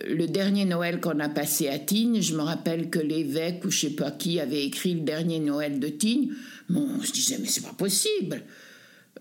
le 0.07 0.27
dernier 0.27 0.65
Noël 0.65 0.99
qu'on 0.99 1.19
a 1.19 1.29
passé 1.29 1.67
à 1.67 1.79
Tignes, 1.79 2.21
je 2.21 2.35
me 2.35 2.41
rappelle 2.41 2.89
que 2.89 2.99
l'évêque 2.99 3.63
ou 3.65 3.71
je 3.71 3.79
sais 3.79 3.89
pas 3.91 4.11
qui 4.11 4.39
avait 4.39 4.65
écrit 4.65 4.93
le 4.93 5.01
dernier 5.01 5.39
Noël 5.39 5.79
de 5.79 5.87
Tignes. 5.87 6.31
Bon, 6.69 6.87
je 7.01 7.11
disais, 7.11 7.37
mais 7.39 7.47
c'est 7.47 7.63
pas 7.63 7.73
possible. 7.73 8.41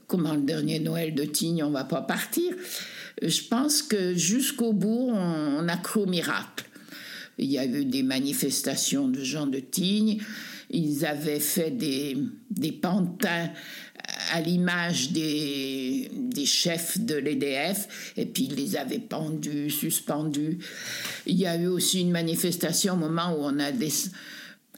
Comment 0.07 0.35
le 0.35 0.43
dernier 0.43 0.81
Noël 0.81 1.15
de 1.15 1.25
Tignes, 1.25 1.63
on 1.63 1.71
va 1.71 1.85
pas 1.85 2.03
partir? 2.03 2.55
Je 3.23 3.43
pense 3.43 3.83
que 3.83 4.15
jusqu'au 4.15 4.73
bout, 4.73 5.11
on, 5.13 5.69
a 5.69 5.77
cru 5.77 6.01
au 6.01 6.07
miracle. 6.07 6.65
Il 7.39 7.51
y 7.51 7.59
a 7.59 7.65
eu 7.65 7.85
des 7.85 8.03
manifestations 8.03 9.09
de 9.09 9.23
gens 9.23 9.47
de 9.47 9.61
Tignes. 9.61 10.21
Ils 10.71 11.05
avaient 11.05 11.41
fait 11.41 11.71
des, 11.71 12.17
des 12.51 12.73
pantins 12.73 13.51
à 14.33 14.41
l'image 14.41 15.13
des, 15.13 16.11
des, 16.15 16.47
chefs 16.47 16.99
de 16.99 17.15
l'EDF, 17.17 18.13
et 18.17 18.27
puis 18.27 18.45
ils 18.45 18.55
les 18.55 18.77
avaient 18.77 18.99
pendus, 18.99 19.71
suspendus. 19.71 20.59
Il 21.27 21.37
y 21.37 21.47
a 21.47 21.57
eu 21.57 21.67
aussi 21.67 22.01
une 22.01 22.11
manifestation 22.11 22.95
au 22.95 22.97
moment 22.97 23.33
où 23.33 23.41
on 23.41 23.59
a 23.59 23.71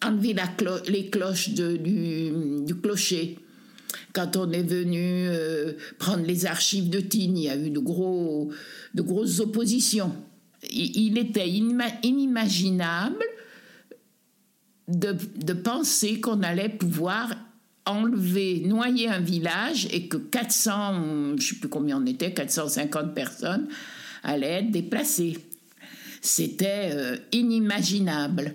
enlevé 0.04 0.34
les 0.88 1.10
cloches 1.10 1.50
du, 1.50 1.78
du, 2.64 2.74
clocher. 2.76 3.38
Quand 4.12 4.36
on 4.36 4.50
est 4.52 4.62
venu 4.62 5.28
euh, 5.28 5.72
prendre 5.98 6.24
les 6.24 6.46
archives 6.46 6.90
de 6.90 7.00
Tignes, 7.00 7.38
il 7.38 7.44
y 7.44 7.50
a 7.50 7.56
eu 7.56 7.70
de, 7.70 7.78
gros, 7.78 8.50
de 8.94 9.02
grosses 9.02 9.40
oppositions. 9.40 10.12
Il 10.70 11.18
était 11.18 11.48
inimaginable 11.48 13.24
de, 14.88 15.52
penser 15.52 16.20
qu'on 16.20 16.42
allait 16.42 16.68
pouvoir 16.68 17.34
enlever, 17.86 18.62
noyer 18.64 19.08
un 19.08 19.20
village 19.20 19.88
et 19.90 20.08
que 20.08 20.16
400, 20.16 20.94
je 20.94 21.32
ne 21.34 21.40
sais 21.40 21.56
plus 21.56 21.68
combien 21.68 22.00
on 22.00 22.06
était, 22.06 22.32
450 22.32 23.14
personnes 23.14 23.68
allaient 24.22 24.60
être 24.60 24.70
déplacées. 24.70 25.38
C'était 26.20 26.90
euh, 26.92 27.16
inimaginable. 27.32 28.54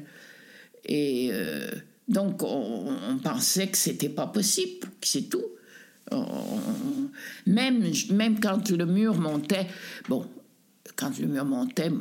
Et 0.86 1.30
euh, 1.34 1.70
donc 2.08 2.42
on, 2.44 3.20
pensait 3.22 3.68
que 3.68 3.78
c'était 3.78 4.10
pas 4.10 4.28
possible, 4.28 4.88
que 5.02 5.08
c'est 5.08 5.30
tout. 5.30 5.44
même, 7.46 7.92
même 8.12 8.40
quand 8.40 8.70
le 8.70 8.86
mur 8.86 9.16
montait, 9.16 9.68
bon, 10.08 10.26
quand 10.98 11.18
le 11.20 11.28
mur 11.28 11.46
montait, 11.46 11.92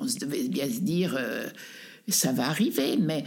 on, 0.00 0.06
se 0.06 0.18
devait 0.18 0.48
bien 0.48 0.66
se 0.68 0.80
dire, 0.80 1.14
euh, 1.18 1.48
ça 2.12 2.32
va 2.32 2.48
arriver, 2.48 2.96
mais 2.96 3.24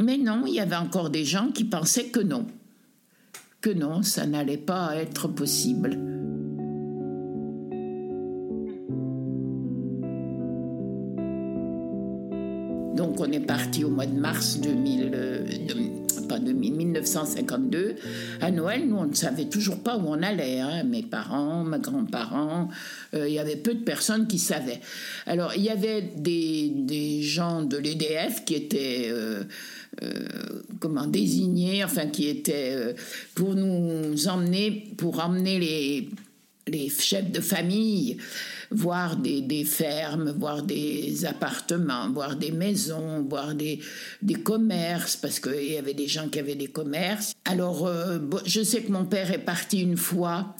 mais 0.00 0.18
non, 0.18 0.44
il 0.46 0.54
y 0.54 0.60
avait 0.60 0.76
encore 0.76 1.10
des 1.10 1.24
gens 1.24 1.50
qui 1.52 1.64
pensaient 1.64 2.08
que 2.08 2.20
non, 2.20 2.46
que 3.60 3.70
non, 3.70 4.02
ça 4.02 4.26
n'allait 4.26 4.58
pas 4.58 4.96
être 4.96 5.28
possible. 5.28 6.15
On 13.26 13.32
est 13.32 13.40
parti 13.40 13.84
au 13.84 13.90
mois 13.90 14.06
de 14.06 14.18
mars 14.18 14.58
2000, 14.60 15.10
euh, 15.14 15.44
1952. 16.44 17.96
À 18.40 18.50
Noël, 18.50 18.86
nous, 18.86 18.96
on 18.96 19.06
ne 19.06 19.14
savait 19.14 19.46
toujours 19.46 19.82
pas 19.82 19.96
où 19.96 20.06
on 20.06 20.22
allait. 20.22 20.60
Hein. 20.60 20.84
Mes 20.84 21.02
parents, 21.02 21.64
mes 21.64 21.78
grands-parents, 21.78 22.68
euh, 23.14 23.28
il 23.28 23.34
y 23.34 23.38
avait 23.38 23.56
peu 23.56 23.74
de 23.74 23.82
personnes 23.82 24.26
qui 24.26 24.38
savaient. 24.38 24.80
Alors, 25.26 25.52
il 25.56 25.62
y 25.62 25.70
avait 25.70 26.02
des, 26.02 27.22
gens 27.22 27.62
de 27.62 27.76
l'EDF 27.76 28.44
qui 28.44 28.54
étaient... 28.54 29.08
Euh, 29.10 29.44
euh, 30.02 30.26
comment 30.78 31.06
désigner, 31.06 31.82
enfin 31.82 32.08
qui 32.08 32.28
était 32.28 32.72
euh, 32.74 32.92
pour 33.34 33.54
nous 33.54 34.28
emmener, 34.28 34.92
pour 34.98 35.24
emmener 35.24 35.58
les 36.66 36.88
chefs 36.90 37.30
de 37.30 37.40
famille 37.40 38.18
voir 38.70 39.16
des, 39.16 39.40
des, 39.42 39.64
fermes, 39.64 40.30
voir 40.32 40.62
des 40.62 41.24
appartements, 41.24 42.10
voir 42.10 42.36
des 42.36 42.50
maisons, 42.50 43.22
voir 43.28 43.54
des, 43.54 43.80
des 44.22 44.34
commerces, 44.34 45.16
parce 45.16 45.40
qu'il 45.40 45.72
y 45.72 45.76
avait 45.76 45.94
des 45.94 46.08
gens 46.08 46.28
qui 46.28 46.38
avaient 46.38 46.54
des 46.54 46.68
commerces. 46.68 47.34
Alors, 47.44 47.86
euh, 47.86 48.18
je 48.44 48.62
sais 48.62 48.82
que 48.82 48.92
mon 48.92 49.04
père 49.04 49.30
est 49.30 49.44
parti 49.44 49.80
une 49.82 49.96
fois 49.96 50.54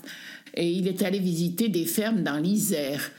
et 0.53 0.69
il 0.69 0.87
est 0.87 1.03
allé 1.03 1.19
visiter 1.19 1.69
des 1.69 1.85
fermes 1.85 2.23
dans 2.23 2.37
l'Isère. 2.37 3.11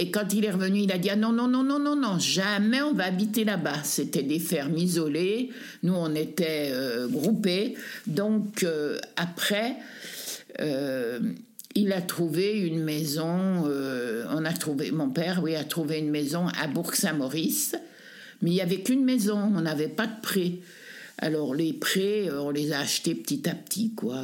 Et 0.00 0.12
quand 0.12 0.32
il 0.32 0.44
est 0.44 0.52
revenu, 0.52 0.82
il 0.82 0.92
a 0.92 0.98
dit 0.98 1.10
ah 1.10 1.16
non, 1.16 1.32
non, 1.32 1.48
non, 1.48 1.64
non, 1.64 1.80
non, 1.80 1.96
non, 1.96 2.20
jamais 2.20 2.80
on 2.82 2.92
va 2.92 3.06
habiter 3.06 3.44
là-bas. 3.44 3.82
C'était 3.82 4.22
des 4.22 4.38
fermes 4.38 4.76
isolées. 4.76 5.50
Nous, 5.82 5.92
on 5.94 6.14
était 6.14 6.70
euh, 6.70 7.08
groupés. 7.08 7.74
Donc, 8.06 8.62
euh, 8.62 8.98
après, 9.16 9.74
il 11.74 11.92
a 11.92 12.00
trouvé 12.00 12.58
une 12.60 12.82
maison. 12.82 13.64
on 13.64 14.44
a 14.44 14.52
trouvé, 14.52 14.90
mon 14.90 15.10
père, 15.10 15.40
oui, 15.42 15.54
a 15.54 15.64
trouvé 15.64 15.98
une 15.98 16.10
maison 16.10 16.46
à 16.48 16.66
Bourg-Saint-Maurice. 16.66 17.76
Mais 18.42 18.50
il 18.50 18.54
n'y 18.54 18.60
avait 18.60 18.82
qu'une 18.82 19.04
maison, 19.04 19.38
on 19.38 19.60
n'avait 19.60 19.88
pas 19.88 20.06
de 20.06 20.20
prêt. 20.22 20.54
Alors 21.18 21.54
les 21.54 21.72
prêts, 21.72 22.30
on 22.30 22.50
les 22.50 22.72
a 22.72 22.80
achetés 22.80 23.14
petit 23.14 23.48
à 23.48 23.54
petit, 23.54 23.94
quoi. 23.94 24.22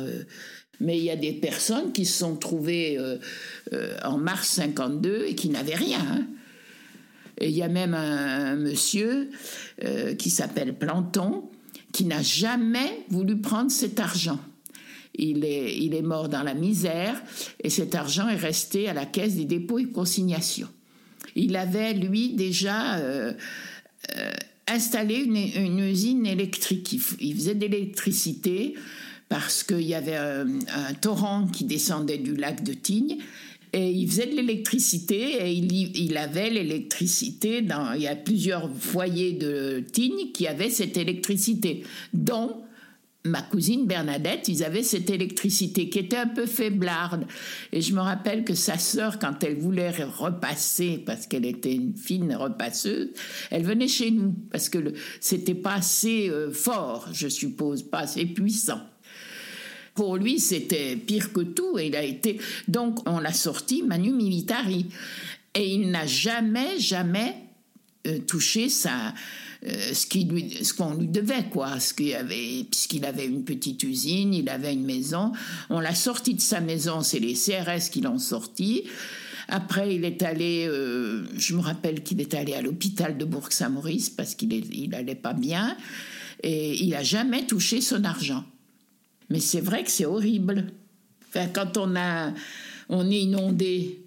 Mais 0.80 0.98
il 0.98 1.04
y 1.04 1.10
a 1.10 1.16
des 1.16 1.32
personnes 1.32 1.92
qui 1.92 2.06
se 2.06 2.18
sont 2.18 2.36
trouvées 2.36 2.98
en 4.02 4.18
mars 4.18 4.48
52 4.48 5.26
et 5.28 5.34
qui 5.34 5.48
n'avaient 5.48 5.74
rien. 5.74 6.00
Hein. 6.00 6.26
Et 7.38 7.48
il 7.48 7.56
y 7.56 7.62
a 7.62 7.68
même 7.68 7.94
un, 7.94 8.56
monsieur 8.56 9.28
qui 10.18 10.30
s'appelle 10.30 10.74
Planton 10.74 11.44
qui 11.94 12.04
n'a 12.04 12.22
jamais 12.22 13.06
voulu 13.08 13.36
prendre 13.36 13.70
cet 13.70 14.00
argent. 14.00 14.40
Il 15.16 15.44
est, 15.44 15.76
il 15.78 15.94
est 15.94 16.02
mort 16.02 16.28
dans 16.28 16.42
la 16.42 16.54
misère 16.54 17.22
et 17.62 17.70
cet 17.70 17.94
argent 17.94 18.28
est 18.28 18.36
resté 18.36 18.88
à 18.88 18.94
la 18.94 19.06
caisse 19.06 19.36
des 19.36 19.44
dépôts 19.44 19.78
et 19.78 19.86
consignations. 19.86 20.68
Il 21.36 21.56
avait, 21.56 21.94
lui, 21.94 22.30
déjà 22.30 22.96
euh, 22.98 23.32
euh, 24.16 24.32
installé 24.66 25.16
une, 25.16 25.78
usine 25.78 26.26
électrique. 26.26 26.98
Il, 27.20 27.34
faisait 27.34 27.54
de 27.54 27.66
l'électricité 27.66 28.74
parce 29.28 29.62
qu'il 29.62 29.82
y 29.82 29.94
avait 29.94 30.16
un, 30.16 30.46
torrent 31.00 31.46
qui 31.46 31.64
descendait 31.64 32.18
du 32.18 32.34
lac 32.34 32.62
de 32.62 32.72
Tignes 32.72 33.18
et 33.72 33.90
il 33.90 34.08
faisait 34.08 34.26
de 34.26 34.36
l'électricité 34.36 35.44
et 35.44 35.52
il, 35.52 35.96
il 35.96 36.16
avait 36.16 36.50
l'électricité 36.50 37.62
dans 37.62 37.92
il 37.94 38.02
y 38.02 38.06
a 38.06 38.14
plusieurs 38.14 38.70
foyers 38.74 39.32
de 39.32 39.82
Tignes 39.92 40.30
qui 40.32 40.46
avaient 40.46 40.70
cette 40.70 40.96
électricité 40.96 41.82
dont 42.12 42.64
ma 43.24 43.40
cousine 43.40 43.86
Bernadette, 43.86 44.48
ils 44.48 44.62
avaient 44.62 44.82
cette 44.82 45.08
électricité 45.08 45.88
qui 45.88 45.98
était 45.98 46.18
un 46.18 46.26
peu 46.26 46.44
faiblarde. 46.44 47.26
Et 47.72 47.80
je 47.80 47.94
me 47.94 48.00
rappelle 48.00 48.44
que 48.44 48.54
sa 48.54 48.76
sœur, 48.76 49.18
quand 49.18 49.42
elle 49.42 49.56
voulait 49.56 49.90
repasser, 49.90 51.02
parce 51.04 51.26
qu'elle 51.26 51.46
était 51.46 51.74
une 51.74 51.96
fine 51.96 52.34
repasseuse, 52.34 53.08
elle 53.50 53.64
venait 53.64 53.88
chez 53.88 54.10
nous, 54.10 54.34
parce 54.50 54.68
que 54.68 54.92
c'était 55.20 55.54
pas 55.54 55.74
assez 55.74 56.28
euh, 56.28 56.52
fort, 56.52 57.08
je 57.12 57.28
suppose, 57.28 57.82
pas 57.82 58.00
assez 58.00 58.26
puissant. 58.26 58.80
Pour 59.94 60.16
lui, 60.16 60.38
c'était 60.38 60.96
pire 60.96 61.32
que 61.32 61.40
tout. 61.40 61.78
Et 61.78 61.86
il 61.86 61.96
a 61.96 62.02
été. 62.02 62.40
Donc, 62.68 63.08
on 63.08 63.20
l'a 63.20 63.32
sorti 63.32 63.82
Manu 63.82 64.12
Militari. 64.12 64.86
Et 65.54 65.72
il 65.72 65.90
n'a 65.90 66.04
jamais, 66.04 66.80
jamais 66.80 67.36
euh, 68.08 68.18
touché 68.18 68.68
sa, 68.68 69.14
ce 69.64 70.74
qu'on 70.74 70.94
lui 70.94 71.08
devait, 71.08 71.44
quoi. 71.50 71.80
Ce 71.80 71.94
qu'il 71.94 72.14
avait, 72.14 72.64
puisqu'il 72.70 73.04
avait 73.04 73.26
une 73.26 73.44
petite 73.44 73.82
usine, 73.82 74.34
il 74.34 74.48
avait 74.48 74.72
une 74.72 74.84
maison. 74.84 75.32
On 75.70 75.80
l'a 75.80 75.94
sorti 75.94 76.34
de 76.34 76.40
sa 76.40 76.60
maison, 76.60 77.02
c'est 77.02 77.18
les 77.18 77.34
CRS 77.34 77.90
qui 77.90 78.00
l'ont 78.00 78.18
sorti. 78.18 78.84
Après, 79.48 79.94
il 79.94 80.04
est 80.04 80.22
allé, 80.22 80.66
euh, 80.66 81.24
je 81.36 81.54
me 81.54 81.60
rappelle 81.60 82.02
qu'il 82.02 82.20
est 82.20 82.34
allé 82.34 82.54
à 82.54 82.62
l'hôpital 82.62 83.18
de 83.18 83.24
Bourg-Saint-Maurice 83.24 84.10
parce 84.10 84.34
qu'il 84.34 84.52
il 84.52 84.94
allait 84.94 85.14
pas 85.14 85.34
bien. 85.34 85.76
Et 86.42 86.82
il 86.82 86.94
a 86.94 87.02
jamais 87.02 87.46
touché 87.46 87.80
son 87.80 88.04
argent. 88.04 88.44
Mais 89.30 89.40
c'est 89.40 89.60
vrai 89.60 89.84
que 89.84 89.90
c'est 89.90 90.04
horrible. 90.04 90.66
Enfin, 91.28 91.46
quand 91.48 91.76
on, 91.76 91.96
a, 91.96 92.32
on 92.88 93.10
est 93.10 93.20
inondé, 93.20 94.02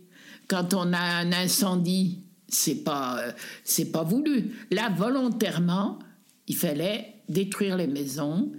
quand 0.48 0.74
on 0.74 0.94
a 0.94 1.00
un 1.00 1.32
incendie, 1.34 2.20
c'est 2.48 2.84
pas, 2.84 3.22
c'est 3.64 3.92
pas 3.92 4.04
voulu. 4.04 4.56
Là, 4.72 4.90
volontairement, 4.96 6.00
il 6.48 6.56
fallait 6.56 7.16
détruire 7.28 7.78
les 7.78 7.88
maisons 7.88 8.52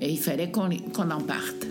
et 0.00 0.10
il 0.10 0.18
fallait 0.18 0.50
qu'on, 0.50 0.68
qu'on 0.92 1.10
en 1.10 1.20
parte. 1.20 1.66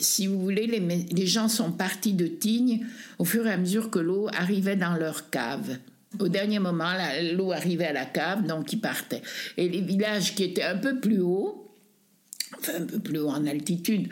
Si 0.00 0.26
vous 0.26 0.40
voulez, 0.40 0.66
les, 0.66 1.26
gens 1.26 1.48
sont 1.48 1.72
partis 1.72 2.12
de 2.12 2.26
Tignes 2.26 2.86
au 3.18 3.24
fur 3.24 3.46
et 3.46 3.52
à 3.52 3.56
mesure 3.56 3.90
que 3.90 3.98
l'eau 3.98 4.28
arrivait 4.32 4.76
dans 4.76 4.94
leur 4.94 5.30
cave. 5.30 5.78
Au 6.18 6.28
dernier 6.28 6.58
moment, 6.58 6.92
l'eau 7.34 7.52
arrivait 7.52 7.86
à 7.86 7.92
la 7.92 8.06
cave, 8.06 8.46
donc 8.46 8.72
ils 8.72 8.80
partaient. 8.80 9.22
Et 9.56 9.68
les 9.68 9.80
villages 9.80 10.34
qui 10.34 10.44
étaient 10.44 10.62
un 10.62 10.78
peu 10.78 11.00
plus 11.00 11.20
hauts, 11.20 11.70
enfin 12.58 12.72
un 12.80 12.86
peu 12.86 12.98
plus 12.98 13.18
haut 13.18 13.28
en 13.28 13.46
altitude, 13.46 14.08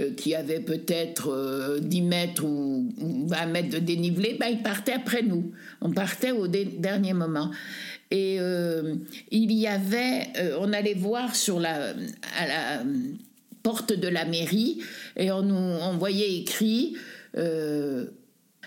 euh, 0.00 0.12
qui 0.14 0.34
avaient 0.34 0.60
peut-être 0.60 1.78
10 1.80 2.00
euh, 2.00 2.04
mètres 2.04 2.44
ou, 2.44 2.92
20 3.28 3.46
mètres 3.46 3.70
de 3.70 3.78
dénivelé, 3.78 4.36
ben, 4.40 4.48
ils 4.48 4.62
partaient 4.62 4.94
après 4.94 5.22
nous. 5.22 5.52
On 5.80 5.90
partait 5.90 6.32
au 6.32 6.48
dernier 6.48 7.12
moment. 7.12 7.50
Et 8.10 8.38
euh, 8.40 8.96
il 9.30 9.52
y 9.52 9.66
avait, 9.66 10.32
on 10.58 10.72
allait 10.72 10.94
voir 10.94 11.36
sur 11.36 11.60
la, 11.60 11.94
à 12.38 12.46
la 12.46 12.84
porte 13.64 13.92
de 13.92 14.06
la 14.06 14.24
mairie 14.24 14.80
et 15.16 15.32
on 15.32 15.42
nous 15.42 15.56
on 15.56 15.96
voyait 15.96 16.36
écrit 16.36 16.96
euh, 17.36 18.06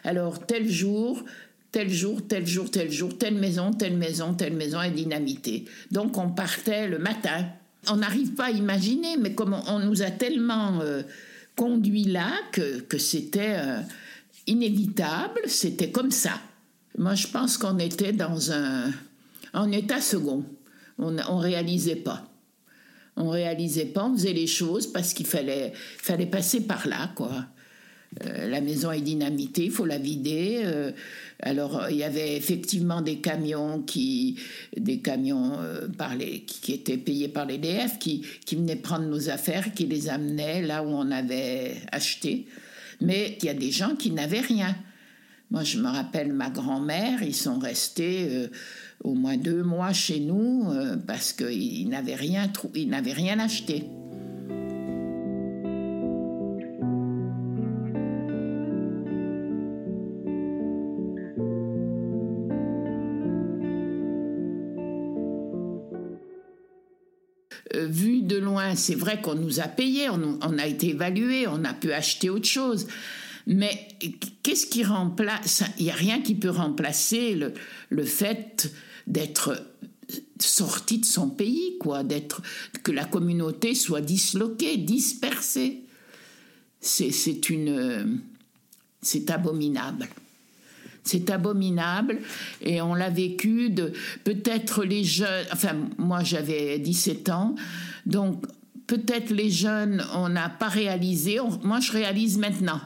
alors 0.04 0.46
tel 0.46 0.70
jour 0.70 1.24
tel 1.72 1.90
jour, 1.92 2.22
tel 2.28 2.48
jour, 2.48 2.72
tel 2.72 2.92
jour, 2.92 3.18
telle 3.18 3.36
maison, 3.36 3.72
telle 3.72 3.98
maison, 3.98 4.34
telle 4.34 4.54
maison 4.54 4.82
est 4.82 4.92
dynamitée. 4.92 5.66
Donc 5.92 6.18
on 6.18 6.30
partait 6.30 6.88
le 6.88 6.98
matin. 6.98 7.46
On 7.88 7.98
n'arrive 7.98 8.34
pas 8.34 8.46
à 8.46 8.52
imaginer, 8.52 9.16
mais 9.18 9.36
comme 9.36 9.56
on, 9.68 9.80
nous 9.80 10.02
a 10.02 10.10
tellement 10.10 10.80
euh, 10.82 11.04
conduit 11.56 12.06
là 12.06 12.32
que, 12.52 12.80
que 12.80 12.98
c'était 12.98 13.58
euh, 13.60 13.82
inévitable, 14.48 15.42
c'était 15.46 15.92
comme 15.92 16.10
ça. 16.10 16.42
Moi, 16.98 17.14
je 17.14 17.28
pense 17.28 17.60
qu'on 17.60 17.78
était 17.78 18.14
dans 18.14 18.52
un 18.52 18.92
en 19.54 19.72
état 19.72 20.02
second. 20.02 20.44
On 20.98 21.12
ne 21.12 21.22
réalisait 21.22 21.98
pas 21.98 22.28
on 23.18 23.30
réalisait 23.30 23.86
pas, 23.86 24.06
on 24.06 24.16
faisait 24.16 24.34
les 24.34 24.48
choses 24.48 24.88
parce 24.88 25.14
qu'il 25.14 25.26
fallait, 25.26 25.74
fallait 25.76 26.28
passer 26.28 26.62
par 26.62 26.88
là, 26.88 27.12
quoi. 27.16 27.46
Euh, 28.26 28.48
la 28.48 28.62
maison 28.62 28.92
est 28.92 29.02
dynamitée, 29.02 29.66
il 29.66 29.72
faut 29.72 29.86
la 29.86 29.98
vider. 29.98 30.62
Euh, 30.64 30.92
alors 31.42 31.88
il 31.90 31.98
y 31.98 32.04
avait 32.04 32.36
effectivement 32.36 33.02
des 33.02 33.18
camions 33.18 33.82
qui, 33.82 34.40
des 34.76 35.00
camions 35.00 35.60
euh, 35.60 35.88
par 35.88 36.16
les, 36.16 36.42
qui, 36.42 36.74
étaient 36.74 36.98
payés 36.98 37.28
par 37.28 37.46
l'EDF, 37.46 38.00
qui, 38.00 38.26
qui 38.46 38.56
venaient 38.56 38.78
prendre 38.78 39.06
nos 39.06 39.30
affaires, 39.30 39.74
qui 39.74 39.86
les 39.86 40.10
amenaient 40.10 40.62
là 40.62 40.84
où 40.84 40.88
on 40.88 41.12
avait 41.12 41.76
acheté. 41.92 42.48
Mais 43.02 43.38
il 43.42 43.46
y 43.46 43.50
a 43.50 43.54
des 43.54 43.72
gens 43.72 43.96
qui 43.96 44.12
n'avaient 44.12 44.40
rien. 44.40 44.76
Moi, 45.52 45.64
je 45.64 45.78
me 45.78 45.88
rappelle 45.88 46.34
ma 46.34 46.50
grand-mère, 46.50 47.24
ils 47.24 47.36
sont 47.36 47.60
restés 47.60 48.50
au 49.04 49.14
moins 49.14 49.38
deux 49.38 49.64
mois 49.64 49.94
chez 49.94 50.20
nous 50.20 50.70
euh, 50.70 50.98
parce 51.06 51.34
qu'ils 51.34 51.90
n'avaient 51.90 52.16
rien, 52.16 52.52
n'avaient 52.88 53.14
rien 53.14 53.40
acheté. 53.40 53.86
Euh, 67.76 67.86
vu 67.86 68.22
de 68.22 68.38
loin, 68.38 68.76
c'est 68.76 68.96
vrai 68.96 69.22
qu'on 69.22 69.36
nous 69.36 69.60
a 69.60 69.68
payé, 69.68 70.10
on, 70.10 70.40
on, 70.42 70.58
a 70.58 70.66
été 70.66 70.90
évalué, 70.90 71.48
on 71.48 71.64
a 71.64 71.74
pu 71.74 71.92
acheter 71.92 72.30
autre 72.30 72.48
chose. 72.48 72.88
Mais 73.46 73.88
qu'est-ce 74.44 74.68
qui 74.68 74.84
remplace? 74.84 75.64
Il 75.78 75.86
n'y 75.86 75.92
a 75.92 75.96
rien 75.96 76.22
qui 76.22 76.36
peut 76.36 76.50
remplacer 76.50 77.36
le, 77.36 77.54
le 77.90 78.04
fait 78.04 78.72
d'être 79.08 79.66
sorti 80.40 81.00
de 81.00 81.06
son 81.06 81.30
pays, 81.30 81.78
quoi, 81.80 82.04
d'être 82.04 82.42
que 82.84 82.92
la 82.92 83.06
communauté 83.06 83.76
soit 83.76 84.02
disloquée, 84.02 84.78
dispersée. 84.78 85.84
C'est 86.80 87.50
une 87.50 88.22
c'est 89.02 89.30
abominable. 89.32 90.08
C'est 91.04 91.30
abominable 91.30 92.20
et 92.62 92.82
on 92.82 92.94
l'a 92.94 93.10
vécu 93.10 93.70
de 93.70 93.94
peut-être 94.26 94.84
les 94.84 95.06
jeunes 95.06 95.46
enfin 95.54 95.74
moi 95.98 96.22
j'avais 96.22 96.80
17 96.80 97.30
ans 97.30 97.56
donc 98.06 98.46
peut-être 98.88 99.30
les 99.30 99.50
jeunes 99.50 100.06
on 100.16 100.28
n'a 100.28 100.50
pas 100.50 100.68
réalisé 100.68 101.38
moi 101.64 101.80
je 101.80 101.94
réalise 101.94 102.38
maintenant 102.38 102.82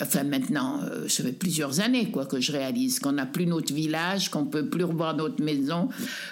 enfin 0.00 0.24
maintenant, 0.24 0.80
euh, 0.82 1.08
ça 1.08 1.22
fait 1.22 1.32
plusieurs 1.32 1.80
années 1.80 2.10
quoi 2.10 2.26
que 2.26 2.40
je 2.40 2.52
réalise 2.52 2.98
qu'on 2.98 3.12
n'a 3.12 3.26
plus 3.26 3.46
notre 3.46 3.72
village, 3.72 4.30
qu'on 4.30 4.46
peut 4.46 4.68
plus 4.68 4.84
revoir 4.84 5.16
notre 5.16 5.42
maison, 5.42 5.88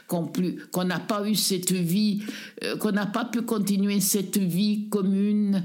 qu'on 0.07 0.85
n'a 0.85 1.00
pas 1.00 1.26
eu 1.28 1.35
cette 1.35 1.72
vie, 1.72 2.22
euh, 2.62 2.76
qu'on 2.76 2.92
n'a 2.92 3.07
pas 3.07 3.24
pu 3.24 3.42
continuer 3.42 4.00
cette 4.00 4.38
vie 4.38 4.88
commune, 4.88 5.64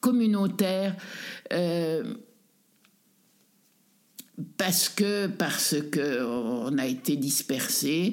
communautaire. 0.00 0.96
Euh, 1.52 2.14
parce 4.58 4.90
que 4.90 5.28
parce 5.28 5.76
que 5.90 6.78
a 6.78 6.86
été 6.86 7.16
dispersé 7.16 8.12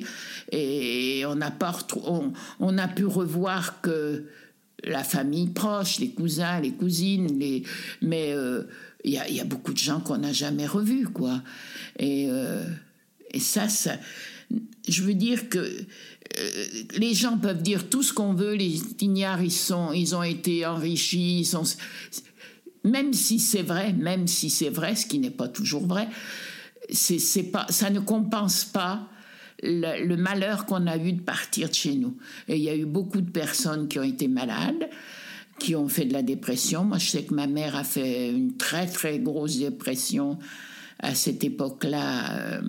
et 0.54 1.26
on 1.28 1.36
n'a 1.36 1.52
pas 1.52 1.78
on, 2.06 2.32
on, 2.62 2.78
a 2.78 2.88
pu 2.88 3.04
revoir 3.04 3.82
que 3.82 4.30
la 4.86 5.04
famille 5.04 5.49
proche, 5.49 5.99
les 5.99 6.12
cousins, 6.12 6.62
les 6.62 6.71
cousines, 6.71 7.38
les 7.38 7.63
mais 8.02 8.34
il 9.04 9.12
y 9.12 9.39
a, 9.39 9.44
beaucoup 9.44 9.74
de 9.74 9.78
gens 9.78 10.00
qu'on 10.00 10.18
n'a 10.18 10.34
jamais 10.34 10.66
revus, 10.66 11.08
quoi. 11.08 11.42
Et, 12.00 12.28
euh, 12.30 12.63
et 13.32 13.39
ça, 13.39 13.68
ça, 13.68 13.98
je 14.88 15.02
veux 15.04 15.13
dire 15.13 15.50
que 15.50 15.86
les 16.98 17.13
gens 17.13 17.38
peuvent 17.38 17.62
dire 17.62 17.89
tout 17.89 18.04
ce 18.04 18.13
qu'on 18.13 18.34
veut, 18.34 18.54
les 18.54 18.80
Tignards, 18.98 19.44
ils, 19.44 19.52
sont, 19.52 19.94
ils 19.94 20.16
ont 20.16 20.24
été 20.24 20.66
enrichis, 20.66 21.39
ils 21.39 21.46
sont, 21.46 21.63
même 22.84 23.13
si 23.13 23.39
c'est 23.39 23.62
vrai, 23.62 23.94
même 23.94 24.28
si 24.28 24.50
c'est 24.50 24.70
vrai, 24.70 24.96
ce 24.96 25.06
qui 25.06 25.20
n'est 25.20 25.30
pas 25.30 25.48
toujours 25.48 25.86
vrai, 25.86 26.08
c'est, 26.89 27.44
pas, 27.44 27.66
ça 27.70 27.89
ne 27.89 28.00
compense 28.00 28.66
pas 28.66 29.08
le, 29.62 30.16
malheur 30.16 30.66
qu'on 30.66 30.88
a 30.88 30.98
eu 30.98 31.13
de 31.13 31.22
partir 31.22 31.70
de 31.70 31.74
chez 31.74 31.96
nous. 31.96 32.18
Et 32.48 32.58
il 32.58 32.63
y 32.63 32.70
a 32.70 32.76
eu 32.76 32.86
beaucoup 32.86 33.22
de 33.22 33.30
personnes 33.30 33.88
qui 33.88 34.00
ont 34.00 34.04
été 34.04 34.28
malades, 34.28 34.89
qui 35.63 35.78
ont 35.78 35.88
fait 35.88 36.04
de 36.04 36.12
la 36.12 36.23
dépression. 36.23 36.84
Moi, 36.84 36.97
je 36.97 37.10
sais 37.10 37.23
que 37.23 37.34
ma 37.34 37.47
mère 37.47 37.78
a 37.78 37.86
fait 37.86 38.30
une 38.30 38.58
très, 38.58 38.86
très 38.86 39.17
grosse 39.19 39.60
dépression 39.60 40.38
à 40.99 41.15
cette 41.15 41.41
époque-là. 41.41 42.58
Euh, 42.58 42.62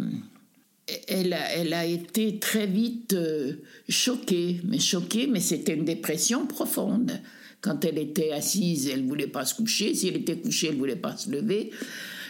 elle 1.08 1.32
a, 1.32 1.52
elle 1.56 1.74
a 1.74 1.86
été 1.86 2.38
très 2.38 2.68
vite 2.68 3.14
euh, 3.14 3.54
choquée, 3.88 4.60
mais 4.62 4.78
choquée, 4.78 5.26
mais 5.26 5.40
c'était 5.40 5.74
une 5.74 5.84
dépression 5.84 6.46
profonde. 6.46 7.20
Quand 7.60 7.84
elle 7.84 7.98
était 7.98 8.30
assise, 8.30 8.88
elle 8.88 9.02
ne 9.02 9.08
voulait 9.08 9.26
pas 9.26 9.44
se 9.44 9.56
coucher. 9.56 9.92
Si 9.94 10.06
elle 10.06 10.16
était 10.16 10.38
couchée, 10.38 10.68
elle 10.68 10.74
ne 10.74 10.78
voulait 10.78 10.94
pas 10.94 11.16
se 11.16 11.28
lever. 11.30 11.72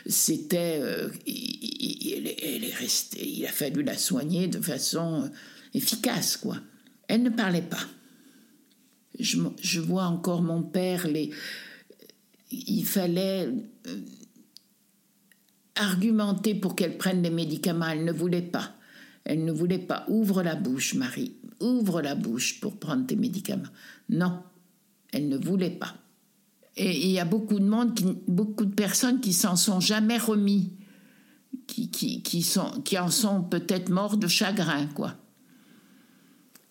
C'était. 0.06 0.78
Euh, 0.80 1.08
il, 1.26 2.26
est 2.26 2.74
restée, 2.74 3.28
il 3.28 3.44
a 3.44 3.52
fallu 3.52 3.82
la 3.82 3.98
soigner 3.98 4.48
de 4.48 4.60
façon 4.60 5.30
efficace, 5.74 6.38
quoi. 6.38 6.56
Elle 7.06 7.22
ne 7.22 7.30
parlait 7.30 7.60
pas. 7.60 7.86
Je, 9.18 9.80
vois 9.80 10.04
encore 10.04 10.42
mon 10.42 10.62
père, 10.62 11.06
les, 11.06 11.30
il 12.50 12.84
fallait 12.84 13.48
euh, 13.86 14.00
argumenter 15.76 16.54
pour 16.54 16.74
qu'elle 16.74 16.98
prenne 16.98 17.22
des 17.22 17.30
médicaments. 17.30 17.88
Elle 17.88 18.04
ne 18.04 18.12
voulait 18.12 18.42
pas. 18.42 18.74
Elle 19.24 19.44
ne 19.44 19.52
voulait 19.52 19.78
pas. 19.78 20.04
Ouvre 20.08 20.42
la 20.42 20.54
bouche, 20.54 20.94
Marie. 20.94 21.36
Ouvre 21.60 22.02
la 22.02 22.14
bouche 22.14 22.60
pour 22.60 22.76
prendre 22.76 23.06
tes 23.06 23.16
médicaments. 23.16 23.70
Non, 24.08 24.42
elle 25.12 25.28
ne 25.28 25.38
voulait 25.38 25.70
pas. 25.70 25.94
Et 26.76 27.06
il 27.06 27.10
y 27.12 27.20
a 27.20 27.24
beaucoup 27.24 27.60
de 27.60 27.64
monde, 27.64 27.98
beaucoup 28.26 28.64
de 28.64 28.74
personnes 28.74 29.20
qui 29.20 29.32
s'en 29.32 29.54
sont 29.54 29.78
jamais 29.78 30.18
remis, 30.18 30.72
qui, 31.68 31.90
qui, 31.90 32.20
qui 32.22 32.98
en 32.98 33.10
sont 33.10 33.42
peut-être 33.42 33.88
morts 33.90 34.16
de 34.16 34.26
chagrin, 34.26 34.86
quoi. 34.88 35.14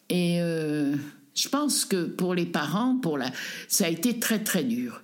Et 0.09 0.41
euh, 0.41 0.95
je 1.35 1.49
pense 1.49 1.85
que 1.85 2.05
pour 2.05 2.35
les 2.35 2.45
parents, 2.45 2.97
pour 2.97 3.17
la, 3.17 3.31
ça 3.67 3.85
a 3.85 3.89
été 3.89 4.19
très 4.19 4.39
très 4.39 4.63
dur. 4.63 5.03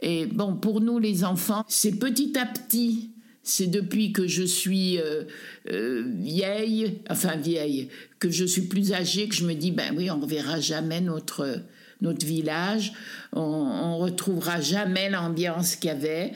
Et 0.00 0.26
bon, 0.26 0.54
pour 0.54 0.80
nous 0.80 0.98
les 0.98 1.24
enfants, 1.24 1.64
c'est 1.68 1.98
petit 1.98 2.38
à 2.38 2.46
petit. 2.46 3.10
C'est 3.42 3.68
depuis 3.68 4.12
que 4.12 4.26
je 4.26 4.42
suis 4.42 4.98
euh, 4.98 5.22
euh, 5.70 6.04
vieille, 6.16 6.98
enfin 7.08 7.36
vieille, 7.36 7.88
que 8.18 8.28
je 8.28 8.44
suis 8.44 8.62
plus 8.62 8.92
âgée, 8.92 9.28
que 9.28 9.36
je 9.36 9.46
me 9.46 9.54
dis 9.54 9.70
ben 9.70 9.94
oui, 9.96 10.10
on 10.10 10.16
ne 10.16 10.22
reverra 10.22 10.58
jamais 10.60 11.00
notre 11.00 11.62
notre 12.00 12.26
village. 12.26 12.92
On, 13.32 13.96
ne 13.98 14.02
retrouvera 14.02 14.60
jamais 14.60 15.08
l'ambiance 15.10 15.76
qu'il 15.76 15.88
y 15.88 15.92
avait. 15.92 16.32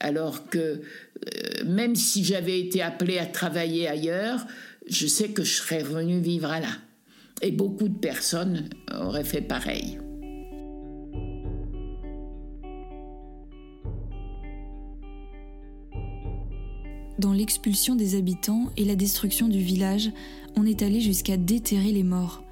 Alors 0.00 0.48
que 0.48 0.58
euh, 0.58 0.80
même 1.66 1.96
si 1.96 2.24
j'avais 2.24 2.60
été 2.60 2.82
appelée 2.82 3.18
à 3.18 3.26
travailler 3.26 3.88
ailleurs, 3.88 4.46
je 4.88 5.06
sais 5.06 5.28
que 5.28 5.44
je 5.44 5.54
serais 5.54 5.82
revenue 5.82 6.20
vivre 6.20 6.48
là. 6.48 6.78
Et 7.40 7.52
beaucoup 7.52 7.88
de 7.88 7.98
personnes 7.98 8.68
auraient 8.92 9.24
fait 9.24 9.42
pareil. 9.42 9.98
Dans 17.18 17.32
l'expulsion 17.32 17.96
des 17.96 18.16
habitants 18.16 18.70
et 18.76 18.84
la 18.84 18.94
destruction 18.94 19.48
du 19.48 19.58
village, 19.58 20.10
on 20.56 20.64
est 20.64 20.82
allé 20.82 21.00
jusqu'à 21.00 21.36
déterrer 21.36 21.90
les 21.90 22.04
morts. 22.04 22.44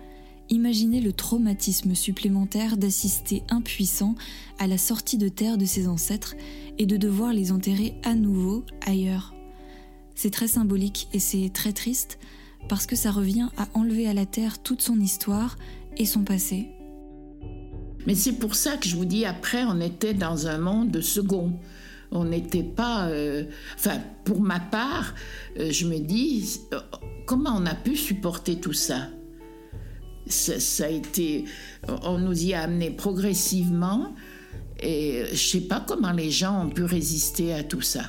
Imaginez 0.49 1.01
le 1.01 1.13
traumatisme 1.13 1.95
supplémentaire 1.95 2.77
d'assister 2.77 3.43
impuissant 3.49 4.15
à 4.59 4.67
la 4.67 4.79
sortie 4.79 5.19
de 5.19 5.29
terre 5.29 5.59
de 5.59 5.65
ses 5.65 5.89
ancêtres 5.89 6.35
et 6.79 6.87
de 6.87 6.97
devoir 6.97 7.33
les 7.33 7.51
enterrer 7.51 7.95
à 8.05 8.15
nouveau 8.15 8.65
ailleurs. 8.85 9.35
C'est 10.15 10.31
très 10.31 10.49
symbolique 10.49 11.09
et 11.13 11.19
c'est 11.19 11.51
très 11.53 11.73
triste 11.73 12.19
parce 12.69 12.87
que 12.87 12.97
ça 12.97 13.11
revient 13.11 13.49
à 13.57 13.69
enlever 13.75 14.09
à 14.09 14.15
la 14.15 14.27
terre 14.27 14.63
toute 14.63 14.83
son 14.83 15.01
histoire 15.01 15.57
et 15.97 16.07
son 16.07 16.23
passé. 16.23 16.69
Mais 18.07 18.15
c'est 18.15 18.35
pour 18.35 18.55
ça 18.55 18.77
que 18.77 18.89
je 18.89 18.97
vous 18.97 19.05
dis, 19.05 19.25
après, 19.25 19.65
on 19.65 19.81
était 19.81 20.15
dans 20.15 20.47
un 20.47 20.59
monde 20.59 21.01
second. 21.01 21.59
On 22.13 22.25
n'était 22.25 22.63
pas... 22.63 23.09
Euh, 23.09 23.45
enfin, 23.75 23.99
pour 24.25 24.41
ma 24.41 24.61
part, 24.61 25.15
euh, 25.59 25.71
je 25.73 25.87
me 25.87 25.99
dis, 25.99 26.61
euh, 26.73 26.79
comment 27.27 27.57
on 27.57 27.67
a 27.67 27.75
pu 27.75 27.97
supporter 27.97 28.61
tout 28.61 28.73
ça? 28.73 29.09
Ça, 30.29 30.87
a 30.87 30.89
été, 30.89 31.45
on 32.03 32.19
nous 32.19 32.45
y 32.45 32.53
a 32.53 32.63
amené 32.63 32.91
progressivement 32.91 34.13
et 34.81 35.23
je 35.31 35.37
sais 35.37 35.61
pas 35.61 35.85
comment 35.87 36.11
les 36.11 36.33
gens 36.33 36.67
ont 36.67 36.69
pu 36.69 36.83
résister 36.83 37.55
à 37.55 37.63
tout 37.63 37.81
ça. 37.81 38.03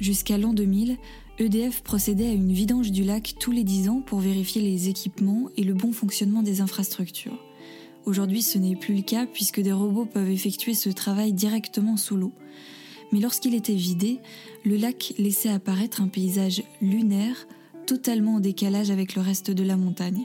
Jusqu'à 0.00 0.38
l'an 0.38 0.54
2000, 0.54 0.96
EDF 1.38 1.82
procédait 1.82 2.28
à 2.28 2.32
une 2.32 2.52
vidange 2.52 2.90
du 2.90 3.04
lac 3.04 3.34
tous 3.40 3.52
les 3.52 3.64
10 3.64 3.88
ans 3.88 4.02
pour 4.04 4.20
vérifier 4.20 4.60
les 4.60 4.88
équipements 4.88 5.48
et 5.56 5.64
le 5.64 5.72
bon 5.72 5.92
fonctionnement 5.92 6.42
des 6.42 6.60
infrastructures. 6.60 7.38
Aujourd'hui, 8.04 8.42
ce 8.42 8.58
n'est 8.58 8.76
plus 8.76 8.94
le 8.96 9.02
cas 9.02 9.26
puisque 9.26 9.60
des 9.60 9.72
robots 9.72 10.04
peuvent 10.04 10.30
effectuer 10.30 10.74
ce 10.74 10.90
travail 10.90 11.32
directement 11.32 11.96
sous 11.96 12.16
l'eau. 12.16 12.32
Mais 13.12 13.20
lorsqu'il 13.20 13.54
était 13.54 13.74
vidé, 13.74 14.18
le 14.64 14.76
lac 14.76 15.14
laissait 15.18 15.48
apparaître 15.48 16.02
un 16.02 16.08
paysage 16.08 16.64
lunaire, 16.82 17.46
totalement 17.86 18.34
en 18.34 18.40
décalage 18.40 18.90
avec 18.90 19.14
le 19.14 19.22
reste 19.22 19.50
de 19.50 19.62
la 19.62 19.76
montagne. 19.76 20.24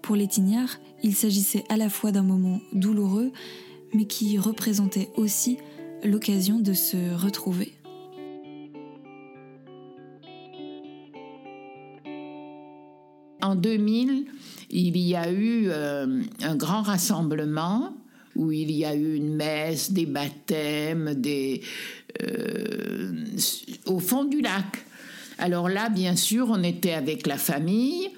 Pour 0.00 0.14
les 0.14 0.28
Tignards, 0.28 0.78
il 1.02 1.14
s'agissait 1.14 1.64
à 1.68 1.76
la 1.76 1.88
fois 1.88 2.12
d'un 2.12 2.22
moment 2.22 2.60
douloureux, 2.72 3.32
mais 3.94 4.04
qui 4.04 4.38
représentait 4.38 5.10
aussi 5.16 5.58
l'occasion 6.04 6.60
de 6.60 6.72
se 6.72 7.14
retrouver. 7.14 7.72
En 13.50 13.56
2000, 13.56 14.26
il 14.70 14.96
y 14.96 15.16
a 15.16 15.28
eu 15.28 15.64
euh, 15.70 16.22
un 16.40 16.54
grand 16.54 16.82
rassemblement 16.82 17.96
où 18.36 18.52
il 18.52 18.70
y 18.70 18.84
a 18.84 18.94
eu 18.94 19.16
une 19.16 19.34
messe, 19.34 19.90
des 19.90 20.06
baptêmes, 20.06 21.14
des, 21.14 21.60
euh, 22.22 23.12
au 23.86 23.98
fond 23.98 24.22
du 24.22 24.40
lac. 24.40 24.86
Alors 25.38 25.68
là, 25.68 25.88
bien 25.88 26.14
sûr, 26.14 26.46
on 26.48 26.62
était 26.62 26.92
avec 26.92 27.26
la 27.26 27.38
famille, 27.38 28.10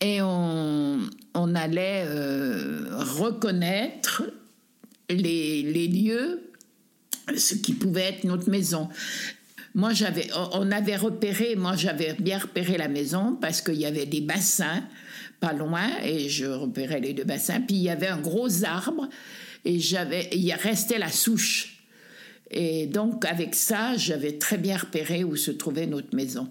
et 0.00 0.20
on, 0.22 1.08
allait 1.54 2.04
euh, 2.08 2.86
reconnaître 3.20 4.24
les, 5.08 5.62
les, 5.62 5.86
lieux, 5.86 6.50
ce 7.36 7.54
qui 7.54 7.74
pouvait 7.74 8.08
être 8.08 8.24
notre 8.24 8.50
maison. 8.50 8.88
Moi, 9.74 9.92
j'avais, 9.92 10.28
on 10.52 10.70
avait 10.72 10.96
repéré, 10.96 11.54
moi 11.54 11.76
j'avais 11.76 12.14
bien 12.18 12.38
repéré 12.38 12.78
la 12.78 12.88
maison 12.88 13.36
parce 13.40 13.60
qu'il 13.60 13.76
y 13.76 13.86
avait 13.86 14.06
des 14.06 14.20
bassins 14.20 14.82
pas 15.40 15.52
loin 15.52 15.88
et 16.02 16.28
je 16.28 16.46
repérais 16.46 17.00
les 17.00 17.12
deux 17.12 17.24
bassins. 17.24 17.60
Puis 17.60 17.76
il 17.76 17.82
y 17.82 17.90
avait 17.90 18.08
un 18.08 18.18
gros 18.18 18.64
arbre 18.64 19.08
et 19.64 19.78
j'avais, 19.78 20.28
il 20.32 20.52
restait 20.52 20.98
la 20.98 21.10
souche. 21.10 21.84
Et 22.50 22.86
donc 22.86 23.24
avec 23.24 23.54
ça, 23.54 23.96
j'avais 23.96 24.38
très 24.38 24.58
bien 24.58 24.76
repéré 24.76 25.22
où 25.24 25.36
se 25.36 25.50
trouvait 25.50 25.86
notre 25.86 26.14
maison. 26.16 26.50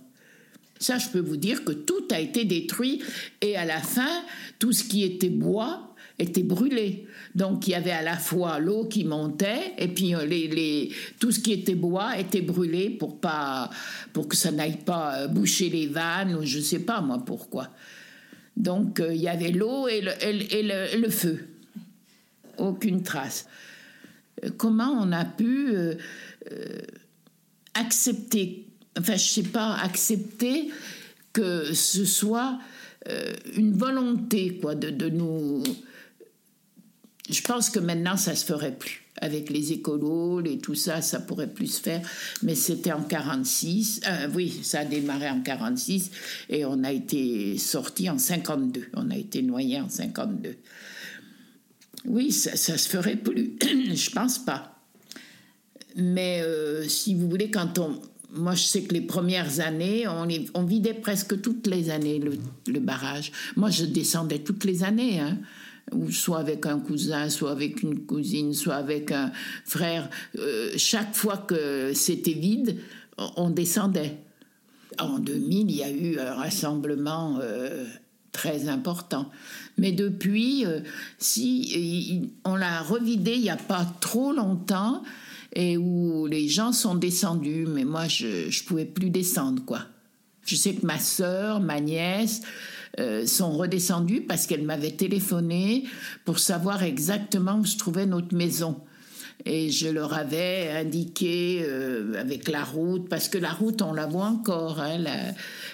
Ça, 0.80 0.99
je 0.99 1.10
peux 1.10 1.19
vous 1.19 1.38
dire 1.38 1.63
que 1.65 1.71
tout 1.71 2.08
a 2.12 2.19
été 2.19 2.45
détruit 2.45 3.01
et 3.41 3.58
à 3.58 3.65
la 3.65 3.82
fin, 3.82 4.23
tout 4.60 4.71
ce 4.71 4.84
qui 4.84 5.03
était 5.03 5.30
bois 5.30 5.95
était 6.19 6.43
brûlé. 6.43 7.06
Donc 7.36 7.67
il 7.67 7.71
y 7.71 7.75
avait 7.75 7.91
à 7.91 8.01
la 8.01 8.17
fois 8.17 8.60
l'eau 8.60 8.86
qui 8.86 9.03
montait 9.03 9.73
et 9.77 9.88
puis 9.88 10.15
euh, 10.15 10.25
les, 10.25 10.91
tout 11.19 11.32
ce 11.32 11.39
qui 11.39 11.53
était 11.53 11.75
bois 11.75 12.17
était 12.17 12.41
brûlé 12.41 12.89
pour, 12.89 13.19
pas, 13.19 13.69
pour 14.13 14.27
que 14.27 14.36
ça 14.36 14.51
n'aille 14.51 14.77
pas 14.77 15.15
euh, 15.15 15.27
boucher 15.27 15.69
les 15.69 15.88
vannes 15.88 16.36
ou 16.36 16.43
je 16.43 16.58
ne 16.58 16.63
sais 16.63 16.80
pas 16.80 17.01
moi 17.01 17.21
pourquoi. 17.23 17.69
Donc 18.56 18.99
euh, 18.99 19.13
il 19.13 19.21
y 19.21 19.27
avait 19.27 19.51
l'eau 19.51 19.88
et, 19.88 20.01
le, 20.01 21.10
feu. 21.10 21.47
Aucune 22.58 23.03
trace. 23.03 23.47
Comment 24.58 24.91
on 24.99 25.12
a 25.12 25.25
pu 25.25 25.75
accepter 27.75 28.65
enfin, 28.97 29.15
je 29.15 29.27
sais 29.27 29.43
pas, 29.43 29.75
accepter 29.75 30.71
que 31.34 31.71
ce 31.73 32.03
soit 32.03 32.58
une 33.56 33.73
volonté, 33.73 34.58
quoi, 34.60 34.73
de, 34.73 34.89
de, 34.89 35.10
nous. 35.10 35.62
Je 37.30 37.42
pense 37.42 37.70
que 37.70 37.80
maintenant, 37.80 38.18
ça 38.18 38.36
se 38.36 38.46
ferait 38.46 38.76
plus. 38.76 39.04
Avec 39.20 39.50
les 39.50 39.72
écolos, 39.72 40.46
et 40.46 40.60
tout 40.60 40.76
ça, 40.76 41.02
ça 41.02 41.20
pourrait 41.20 41.52
plus 41.52 41.68
se 41.68 41.82
faire. 41.82 42.02
Mais 42.44 42.54
c'était 42.54 42.92
en 42.92 43.02
46. 43.02 44.02
Euh, 44.08 44.30
oui, 44.36 44.60
ça 44.62 44.82
a 44.82 44.86
démarré 44.86 45.28
en 45.30 45.42
46 45.42 46.12
et 46.50 46.66
on 46.66 46.84
a 46.84 46.92
été 46.92 47.58
sorti 47.58 48.10
en 48.10 48.20
52. 48.20 48.90
On 48.94 49.10
a 49.10 49.18
été 49.18 49.42
noyé 49.42 49.82
en 49.82 49.90
52. 49.90 50.56
Oui, 52.06 52.32
ça, 52.32 52.56
ça 52.56 52.78
se 52.78 52.88
ferait 52.88 53.16
plus. 53.16 53.56
je 53.62 54.10
pense 54.12 54.38
pas. 54.38 54.78
Mais 55.96 56.42
euh, 56.44 56.88
si 56.88 57.16
vous 57.16 57.28
voulez, 57.28 57.50
quand 57.50 57.80
on, 57.80 58.00
moi, 58.32 58.56
je 58.56 58.63
sais 58.63 58.84
que 58.84 58.94
les 58.94 59.02
premières 59.02 59.60
années, 59.60 60.06
on, 60.08 60.63
vidait 60.63 60.94
presque 60.94 61.42
toutes 61.42 61.68
les 61.68 61.90
années 61.90 62.20
le, 62.20 62.80
barrage. 62.80 63.32
Moi, 63.56 63.70
je 63.70 63.86
descendais 63.86 64.40
toutes 64.40 64.63
les 64.63 64.84
années, 64.84 65.20
hein, 65.20 65.38
soit 66.12 66.39
avec 66.39 66.65
un 66.65 66.80
cousin, 66.80 67.30
soit 67.30 67.52
avec 67.52 67.82
une 67.84 68.06
cousine, 68.06 68.54
soit 68.54 68.76
avec 68.76 69.12
un 69.12 69.32
frère. 69.65 70.10
Euh, 70.38 70.71
chaque 70.78 71.15
fois 71.15 71.38
que 71.38 71.93
c'était 71.93 72.34
vide, 72.34 72.80
on 73.36 73.50
descendait. 73.50 74.17
En 75.00 75.19
2000, 75.19 75.69
il 75.69 75.76
y 75.76 75.84
a 75.84 75.91
eu 75.91 76.19
un 76.19 76.34
rassemblement 76.34 77.39
euh, 77.41 77.86
très 78.32 78.67
important. 78.67 79.30
Mais 79.78 79.91
depuis, 79.91 80.65
euh, 80.65 80.82
si 81.19 82.32
on 82.45 82.56
l'a 82.56 82.82
revidé 82.82 83.36
il 83.36 83.41
n'y 83.41 83.50
a 83.50 83.58
pas 83.58 83.86
trop 84.00 84.34
longtemps, 84.34 85.04
et 85.54 85.78
où 85.78 86.28
les 86.28 86.47
gens 86.47 86.71
sont 86.71 86.95
descendus, 86.95 87.65
mais 87.67 87.86
moi, 87.86 88.08
je 88.08 88.45
ne 88.47 88.67
pouvais 88.67 88.86
plus 88.86 89.10
descendre, 89.10 89.63
quoi. 89.65 89.80
Je 90.45 90.56
sais 90.56 90.76
que 90.76 90.86
ma 90.86 91.00
sœur, 91.00 91.60
ma 91.60 91.80
nièce 91.80 92.41
euh, 93.00 93.28
sont 93.28 93.52
redescendues 93.52 94.22
parce 94.22 94.48
qu'elles 94.48 94.64
m'avaient 94.64 94.92
téléphoné 94.92 95.84
pour 96.26 96.40
savoir 96.40 96.82
exactement 96.82 97.60
où 97.60 97.66
se 97.66 97.78
trouvait 97.78 98.06
notre 98.06 98.36
maison. 98.36 98.82
Et 99.46 99.70
je 99.70 99.88
leur 99.88 100.14
avais 100.14 100.72
indiqué 100.72 101.62
euh, 101.62 102.20
avec 102.20 102.48
la 102.48 102.64
route, 102.64 103.08
parce 103.08 103.30
que 103.30 103.38
la 103.38 103.52
route, 103.52 103.84
on 103.84 103.94
la 103.94 104.08
voit 104.08 104.26
encore, 104.26 104.80
hein, 104.82 104.98
la, 104.98 105.18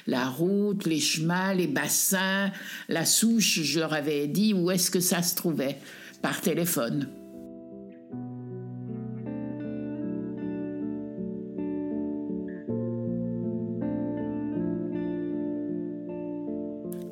la, 0.05 0.27
route, 0.27 0.85
les 0.85 0.99
chemins, 0.99 1.53
les 1.53 1.67
bassins, 1.67 2.51
la 2.89 3.05
souche, 3.05 3.61
je 3.61 3.79
leur 3.79 3.93
avais 3.93 4.27
dit 4.27 4.53
où 4.53 4.69
est-ce 4.69 4.91
que 4.91 4.99
ça 4.99 5.21
se 5.21 5.35
trouvait 5.35 5.77
par 6.21 6.41
téléphone. 6.41 7.07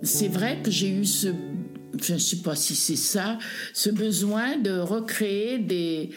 C'est 0.03 0.27
vrai 0.27 0.59
que 0.63 0.71
j'ai 0.71 0.89
eu 0.89 1.05
ce, 1.05 1.29
je 2.01 2.13
ne 2.13 2.19
sais 2.19 2.37
pas 2.37 2.55
si 2.55 2.75
c'est 2.75 2.95
ça, 2.95 3.37
ce 3.73 3.89
besoin 3.89 4.57
de 4.57 4.71
recréer 4.71 5.59
des, 5.59 6.09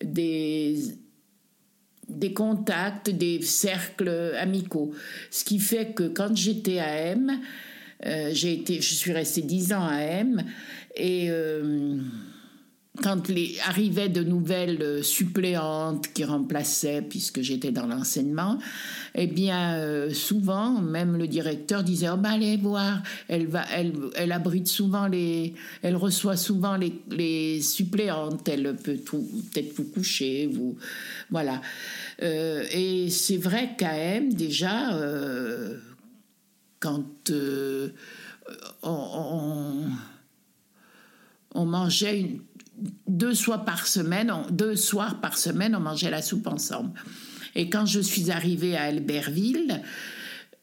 des, 0.00 0.94
contacts, 2.34 3.10
des 3.10 3.42
cercles 3.42 4.34
amicaux. 4.38 4.92
Ce 5.30 5.44
qui 5.44 5.58
fait 5.58 5.94
que 5.94 6.08
quand 6.08 6.36
j'étais 6.36 6.78
à 6.78 6.96
M, 6.96 7.40
euh, 8.06 8.30
j'ai 8.32 8.54
été, 8.54 8.80
je 8.80 8.94
suis 8.94 9.12
restée 9.12 9.42
dix 9.42 9.72
ans 9.72 9.86
à 9.86 10.00
M 10.00 10.44
et 10.96 11.26
euh, 11.30 11.98
quand 13.02 13.28
arrivaient 13.66 14.08
de 14.08 14.22
nouvelles 14.22 15.02
suppléantes 15.02 16.12
qui 16.12 16.24
remplaçaient, 16.24 17.02
puisque 17.02 17.40
j'étais 17.40 17.72
dans 17.72 17.86
l'enseignement, 17.86 18.58
eh 19.16 19.26
bien, 19.26 19.74
euh, 19.78 20.10
souvent, 20.10 20.80
même 20.80 21.16
le 21.16 21.26
directeur 21.26 21.82
disait 21.82 22.08
oh, 22.08 22.16
ben, 22.16 22.30
allez 22.30 22.56
voir, 22.56 23.02
elle, 23.28 24.32
abrite 24.32 24.68
souvent 24.68 25.08
les. 25.08 25.54
Elle 25.82 25.96
reçoit 25.96 26.36
souvent 26.36 26.76
les, 26.76 27.60
suppléantes, 27.62 28.48
elle 28.48 28.76
peut 28.76 28.96
peut-être 28.96 29.74
vous 29.74 29.90
coucher, 29.90 30.46
vous. 30.46 30.76
Voilà. 31.30 31.60
Euh, 32.22 32.64
et 32.72 33.10
c'est 33.10 33.38
vrai 33.38 33.74
qu'à 33.76 33.96
M, 33.96 34.32
déjà, 34.32 34.94
euh, 34.94 35.78
quand 36.78 37.32
on, 38.82 39.86
mangeait 41.54 42.20
une 42.20 42.40
deux 43.14 43.34
soirs 43.34 43.64
par 43.64 43.86
semaine, 43.86 44.32
deux 44.50 44.76
soirs 44.76 45.20
par 45.20 45.38
semaine, 45.38 45.76
on 45.76 45.80
mangeait 45.80 46.10
la 46.10 46.20
soupe 46.20 46.46
ensemble. 46.46 46.90
Et 47.54 47.70
quand 47.70 47.86
je 47.86 48.00
suis 48.00 48.32
arrivée 48.32 48.76
à 48.76 48.82
Albertville, 48.84 49.82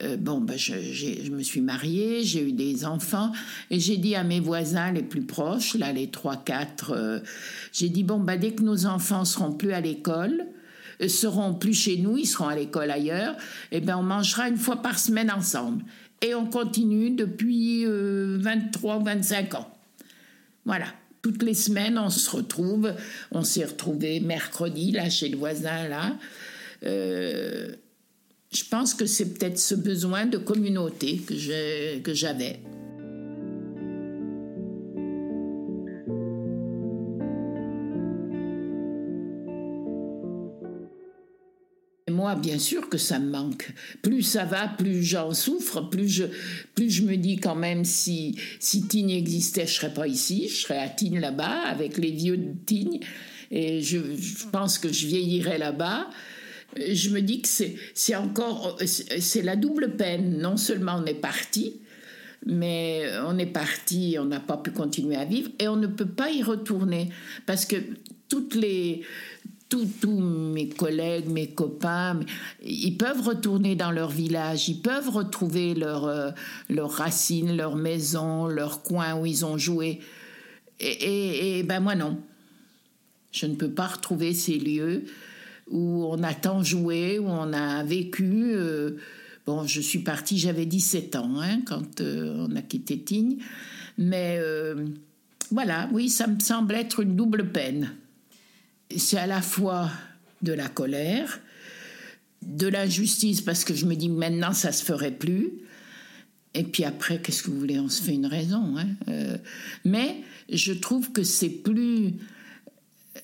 euh, 0.03 0.17
bon, 0.17 0.41
ben 0.41 0.57
je, 0.57 1.31
me 1.31 1.43
suis 1.43 1.61
mariée, 1.61 2.23
j'ai 2.23 2.49
eu 2.49 2.51
des 2.51 2.85
enfants, 2.85 3.31
et 3.69 3.79
j'ai 3.79 3.97
dit 3.97 4.15
à 4.15 4.23
mes 4.23 4.41
voisins 4.41 4.91
les 4.91 5.03
plus 5.03 5.21
proches, 5.21 5.75
là, 5.75 5.93
les 5.93 6.07
trois, 6.07 6.35
quatre, 6.35 6.91
euh, 6.91 7.19
j'ai 7.71 7.87
dit, 7.87 8.03
bon, 8.03 8.19
ben, 8.19 8.37
dès 8.37 8.51
que 8.51 8.63
nos 8.63 8.85
enfants 8.85 9.23
seront 9.23 9.53
plus 9.53 9.71
à 9.71 9.79
l'école, 9.79 10.45
euh, 11.01 11.07
seront 11.07 11.53
plus 11.53 11.73
chez 11.73 11.97
nous, 11.97 12.17
ils 12.17 12.25
seront 12.25 12.49
à 12.49 12.55
l'école 12.55 12.91
ailleurs, 12.91 13.35
et 13.71 13.77
eh 13.77 13.81
ben, 13.81 13.97
on 13.97 14.03
mangera 14.03 14.49
une 14.49 14.57
fois 14.57 14.81
par 14.81 14.99
semaine 14.99 15.31
ensemble. 15.31 15.85
Et 16.21 16.35
on 16.35 16.45
continue 16.45 17.11
depuis 17.11 17.83
23 17.85 18.97
ou 18.97 19.03
25 19.03 19.55
ans. 19.55 19.67
Voilà. 20.65 20.85
Toutes 21.21 21.43
les 21.43 21.53
semaines, 21.53 21.97
on 21.97 22.09
se 22.09 22.29
retrouve. 22.29 22.93
On 23.31 23.43
s'est 23.43 23.65
retrouvé 23.65 24.19
mercredi, 24.19 24.91
là, 24.91 25.09
chez 25.09 25.29
le 25.29 25.37
voisin, 25.37 25.87
là. 25.87 26.17
Euh, 26.83 27.75
je 28.51 28.63
pense 28.65 28.93
que 28.93 29.05
c'est 29.05 29.33
peut-être 29.33 29.59
ce 29.59 29.75
besoin 29.75 30.25
de 30.25 30.37
communauté 30.37 31.21
que 31.23 32.13
j'avais. 32.13 32.59
Bien 42.35 42.59
sûr 42.59 42.89
que 42.89 42.97
ça 42.97 43.19
me 43.19 43.31
manque. 43.31 43.71
Plus 44.01 44.21
ça 44.21 44.45
va, 44.45 44.67
plus 44.67 45.03
j'en 45.03 45.33
souffre, 45.33 45.81
plus 45.89 46.07
je, 46.07 46.25
plus 46.75 46.89
je 46.89 47.03
me 47.03 47.17
dis 47.17 47.37
quand 47.37 47.55
même 47.55 47.85
si, 47.85 48.37
si 48.59 48.85
existait, 49.15 49.67
je 49.67 49.73
serais 49.73 49.93
pas 49.93 50.07
ici, 50.07 50.47
je 50.49 50.55
serais 50.55 50.79
à 50.79 50.89
Tignes 50.89 51.19
là-bas, 51.19 51.61
avec 51.67 51.97
les 51.97 52.11
vieux 52.11 52.37
de 52.37 52.53
Tignes, 52.65 52.99
et 53.49 53.81
je, 53.81 53.99
pense 54.51 54.77
que 54.77 54.91
je 54.91 55.07
vieillirais 55.07 55.57
là-bas. 55.57 56.09
Je 56.77 57.09
me 57.09 57.21
dis 57.21 57.41
que 57.41 57.49
c'est 57.49 58.15
encore, 58.15 58.77
c'est 58.85 59.41
la 59.41 59.57
double 59.57 59.97
peine. 59.97 60.37
Non 60.37 60.55
seulement 60.55 61.01
on 61.01 61.05
est 61.05 61.13
parti, 61.13 61.81
mais 62.45 63.07
on 63.25 63.37
est 63.37 63.45
parti, 63.45 64.15
on 64.19 64.25
n'a 64.25 64.39
pas 64.39 64.57
pu 64.57 64.71
continuer 64.71 65.15
à 65.15 65.25
vivre, 65.25 65.51
et 65.59 65.67
on 65.67 65.75
ne 65.75 65.87
peut 65.87 66.07
pas 66.07 66.31
y 66.31 66.43
retourner, 66.43 67.09
parce 67.45 67.65
que 67.65 67.75
toutes 68.31 68.55
les 68.55 69.01
tous 70.01 70.19
mes 70.19 70.69
collègues, 70.69 71.29
mes 71.29 71.47
copains, 71.47 72.19
ils 72.63 72.97
peuvent 72.97 73.21
retourner 73.21 73.75
dans 73.75 73.91
leur 73.91 74.09
village, 74.09 74.69
ils 74.69 74.81
peuvent 74.81 75.09
retrouver 75.09 75.73
leurs 75.73 76.05
euh, 76.05 76.31
racines, 76.69 77.55
leur 77.55 77.75
maison, 77.75 78.47
leur 78.47 78.83
coin 78.83 79.15
où 79.15 79.25
ils 79.25 79.45
ont 79.45 79.57
joué. 79.57 79.99
Et, 80.79 81.63
ben 81.63 81.79
moi 81.79 81.95
non. 81.95 82.17
Je 83.31 83.45
ne 83.45 83.55
peux 83.55 83.69
pas 83.69 83.87
retrouver 83.87 84.33
ces 84.33 84.57
lieux 84.57 85.05
où 85.69 86.05
on 86.05 86.21
a 86.23 86.33
tant 86.33 86.63
joué, 86.63 87.17
où 87.17 87.27
on 87.27 87.53
a 87.53 87.83
vécu. 87.83 88.51
Euh, 88.53 88.97
bon, 89.45 89.65
je 89.65 89.79
suis 89.79 89.99
partie, 89.99 90.37
j'avais 90.37 90.65
17 90.65 91.15
ans 91.15 91.39
hein, 91.39 91.61
quand 91.65 92.01
euh, 92.01 92.47
on 92.49 92.55
a 92.55 92.61
quitté 92.61 92.99
Tignes. 92.99 93.37
Mais 93.97 94.39
voilà, 95.51 95.87
oui, 95.93 96.09
ça 96.09 96.27
me 96.27 96.39
semble 96.39 96.73
être 96.75 97.01
une 97.01 97.15
double 97.15 97.51
peine 97.51 97.95
c'est 98.97 99.17
à 99.17 99.27
la 99.27 99.41
fois 99.41 99.89
de 100.41 100.53
la 100.53 100.67
colère, 100.67 101.39
de 102.41 102.67
l'injustice 102.67 103.41
parce 103.41 103.63
que 103.63 103.73
je 103.73 103.85
me 103.85 103.95
dis 103.95 104.09
maintenant 104.09 104.53
ça 104.53 104.71
se 104.71 104.83
ferait 104.83 105.11
plus. 105.11 105.51
Et 106.53 106.63
puis 106.63 106.83
après, 106.83 107.19
qu'est-ce 107.21 107.43
que 107.43 107.49
vous 107.49 107.59
voulez 107.59 107.79
On 107.79 107.87
se 107.87 108.01
fait 108.01 108.13
une 108.13 108.25
raison. 108.25 108.75
Hein 108.77 108.87
euh, 109.07 109.37
mais 109.85 110.17
je 110.49 110.73
trouve 110.73 111.11
que 111.11 111.23
c'est 111.23 111.49
plus 111.49 112.15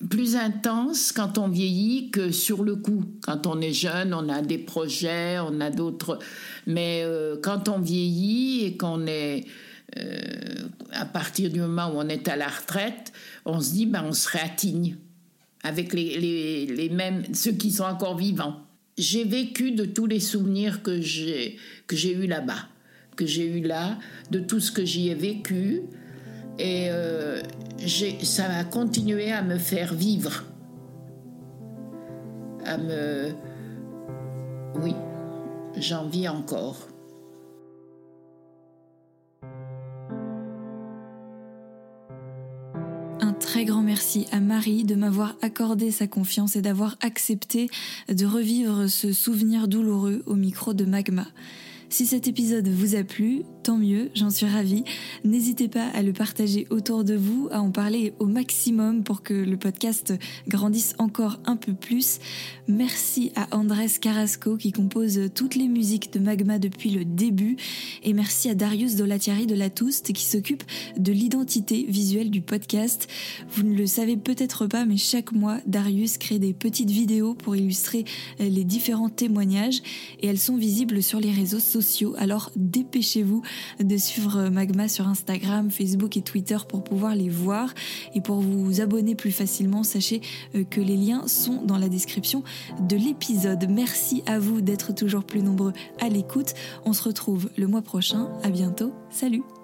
plus 0.09 0.35
intense 0.35 1.11
quand 1.11 1.37
on 1.37 1.47
vieillit 1.47 2.11
que 2.11 2.31
sur 2.31 2.63
le 2.63 2.75
coup. 2.75 3.05
Quand 3.21 3.47
on 3.47 3.61
est 3.61 3.73
jeune, 3.73 4.13
on 4.13 4.29
a 4.29 4.41
des 4.41 4.57
projets, 4.57 5.39
on 5.39 5.59
a 5.59 5.69
d'autres. 5.69 6.19
Mais 6.65 7.01
euh, 7.03 7.37
quand 7.41 7.69
on 7.69 7.79
vieillit 7.79 8.65
et 8.65 8.77
qu'on 8.77 9.07
est 9.07 9.45
euh, 9.97 10.67
à 10.91 11.05
partir 11.05 11.49
du 11.49 11.59
moment 11.59 11.87
où 11.87 11.97
on 11.97 12.09
est 12.09 12.27
à 12.27 12.35
la 12.35 12.47
retraite, 12.47 13.13
on 13.45 13.59
se 13.61 13.71
dit 13.71 13.85
ben 13.85 14.03
on 14.05 14.13
serait 14.13 14.41
à 14.41 14.49
avec 15.67 15.93
les, 15.93 16.65
les, 16.65 16.89
mêmes, 16.89 17.23
ceux 17.33 17.51
qui 17.51 17.71
sont 17.71 17.83
encore 17.83 18.17
vivants. 18.17 18.61
J'ai 18.97 19.25
vécu 19.25 19.71
de 19.71 19.83
tous 19.83 20.05
les 20.05 20.21
souvenirs 20.21 20.81
que 20.81 21.01
j'ai, 21.01 21.57
que 21.87 21.95
j'ai 21.95 22.13
eu 22.13 22.25
là-bas, 22.25 22.69
que 23.17 23.25
j'ai 23.25 23.45
eu 23.45 23.61
là, 23.61 23.99
de 24.31 24.39
tout 24.39 24.61
ce 24.61 24.71
que 24.71 24.85
j'y 24.85 25.09
ai 25.09 25.15
vécu. 25.15 25.81
Et 26.57 26.87
euh, 26.89 27.41
ça 28.23 28.45
a 28.45 28.63
continué 28.63 29.31
à 29.31 29.43
me 29.43 29.57
faire 29.57 29.93
vivre. 29.93 30.45
À 32.65 32.77
me. 32.77 33.31
Oui, 34.81 34.93
j'en 35.77 36.07
vis 36.07 36.29
encore. 36.29 36.86
Très 43.57 43.65
grand 43.65 43.81
merci 43.81 44.27
à 44.31 44.39
Marie 44.39 44.83
de 44.83 44.93
m'avoir 44.93 45.35
accordé 45.41 45.89
sa 45.89 46.05
confiance 46.05 46.55
et 46.55 46.61
d'avoir 46.61 46.95
accepté 47.01 47.71
de 48.07 48.23
revivre 48.23 48.87
ce 48.87 49.11
souvenir 49.11 49.67
douloureux 49.67 50.21
au 50.27 50.35
micro 50.35 50.75
de 50.75 50.85
Magma. 50.85 51.25
Si 51.89 52.05
cet 52.05 52.27
épisode 52.27 52.67
vous 52.67 52.95
a 52.95 53.03
plu, 53.03 53.43
tant 53.63 53.77
mieux, 53.77 54.09
j'en 54.13 54.29
suis 54.29 54.45
ravie. 54.45 54.83
N'hésitez 55.23 55.69
pas 55.69 55.87
à 55.93 56.01
le 56.01 56.11
partager 56.11 56.67
autour 56.69 57.05
de 57.05 57.15
vous, 57.15 57.47
à 57.49 57.61
en 57.61 57.71
parler 57.71 58.13
au 58.19 58.25
maximum 58.25 59.03
pour 59.03 59.23
que 59.23 59.33
le 59.33 59.55
podcast 59.55 60.13
grandisse 60.49 60.95
encore 60.97 61.39
un 61.45 61.55
peu 61.55 61.73
plus. 61.73 62.19
Merci 62.67 63.31
à 63.37 63.55
Andrés 63.55 63.87
Carrasco 64.01 64.57
qui 64.57 64.73
compose 64.73 65.29
toutes 65.33 65.55
les 65.55 65.69
musiques 65.69 66.11
de 66.11 66.19
Magma 66.19 66.59
depuis 66.59 66.89
le 66.89 67.05
début 67.05 67.55
et 68.03 68.11
merci 68.11 68.49
à 68.49 68.55
Darius 68.55 68.95
Dolatiari 68.95 69.45
de 69.45 69.55
La 69.55 69.69
Touste 69.69 70.11
qui 70.11 70.25
s'occupe 70.25 70.63
de 70.97 71.13
l'identité 71.13 71.85
visuelle 71.87 72.29
du 72.29 72.41
podcast. 72.41 73.07
Vous 73.51 73.63
ne 73.63 73.73
le 73.73 73.87
savez 73.87 74.17
peut-être 74.17 74.67
pas 74.67 74.85
mais 74.85 74.97
chaque 74.97 75.31
mois 75.31 75.59
Darius 75.65 76.17
crée 76.17 76.39
des 76.39 76.53
petites 76.53 76.91
vidéos 76.91 77.33
pour 77.33 77.55
illustrer 77.55 78.03
les 78.39 78.65
différents 78.65 79.09
témoignages 79.09 79.81
et 80.21 80.27
elles 80.27 80.37
sont 80.37 80.57
visibles 80.57 81.01
sur 81.01 81.21
les 81.21 81.31
réseaux 81.31 81.59
sociaux 81.59 81.76
alors 82.17 82.51
dépêchez-vous 82.55 83.41
de 83.79 83.97
suivre 83.97 84.49
Magma 84.49 84.87
sur 84.87 85.07
Instagram, 85.07 85.69
Facebook 85.71 86.17
et 86.17 86.21
Twitter 86.21 86.57
pour 86.67 86.83
pouvoir 86.83 87.15
les 87.15 87.29
voir. 87.29 87.73
Et 88.15 88.21
pour 88.21 88.41
vous 88.41 88.81
abonner 88.81 89.15
plus 89.15 89.31
facilement, 89.31 89.83
sachez 89.83 90.21
euh, 90.55 90.63
que 90.63 90.81
les 90.81 90.97
liens 90.97 91.27
sont 91.27 91.61
dans 91.63 91.77
la 91.77 91.89
description 91.89 92.43
de 92.79 92.95
l'épisode. 92.95 93.67
Merci 93.69 94.23
à 94.25 94.39
vous 94.39 94.61
d'être 94.61 94.93
toujours 94.93 95.23
plus 95.23 95.41
nombreux 95.41 95.73
à 95.99 96.09
l'écoute. 96.09 96.53
On 96.85 96.93
se 96.93 97.03
retrouve 97.03 97.49
le 97.57 97.67
mois 97.67 97.81
prochain. 97.81 98.29
À 98.43 98.49
bientôt. 98.49 98.93
Salut 99.09 99.56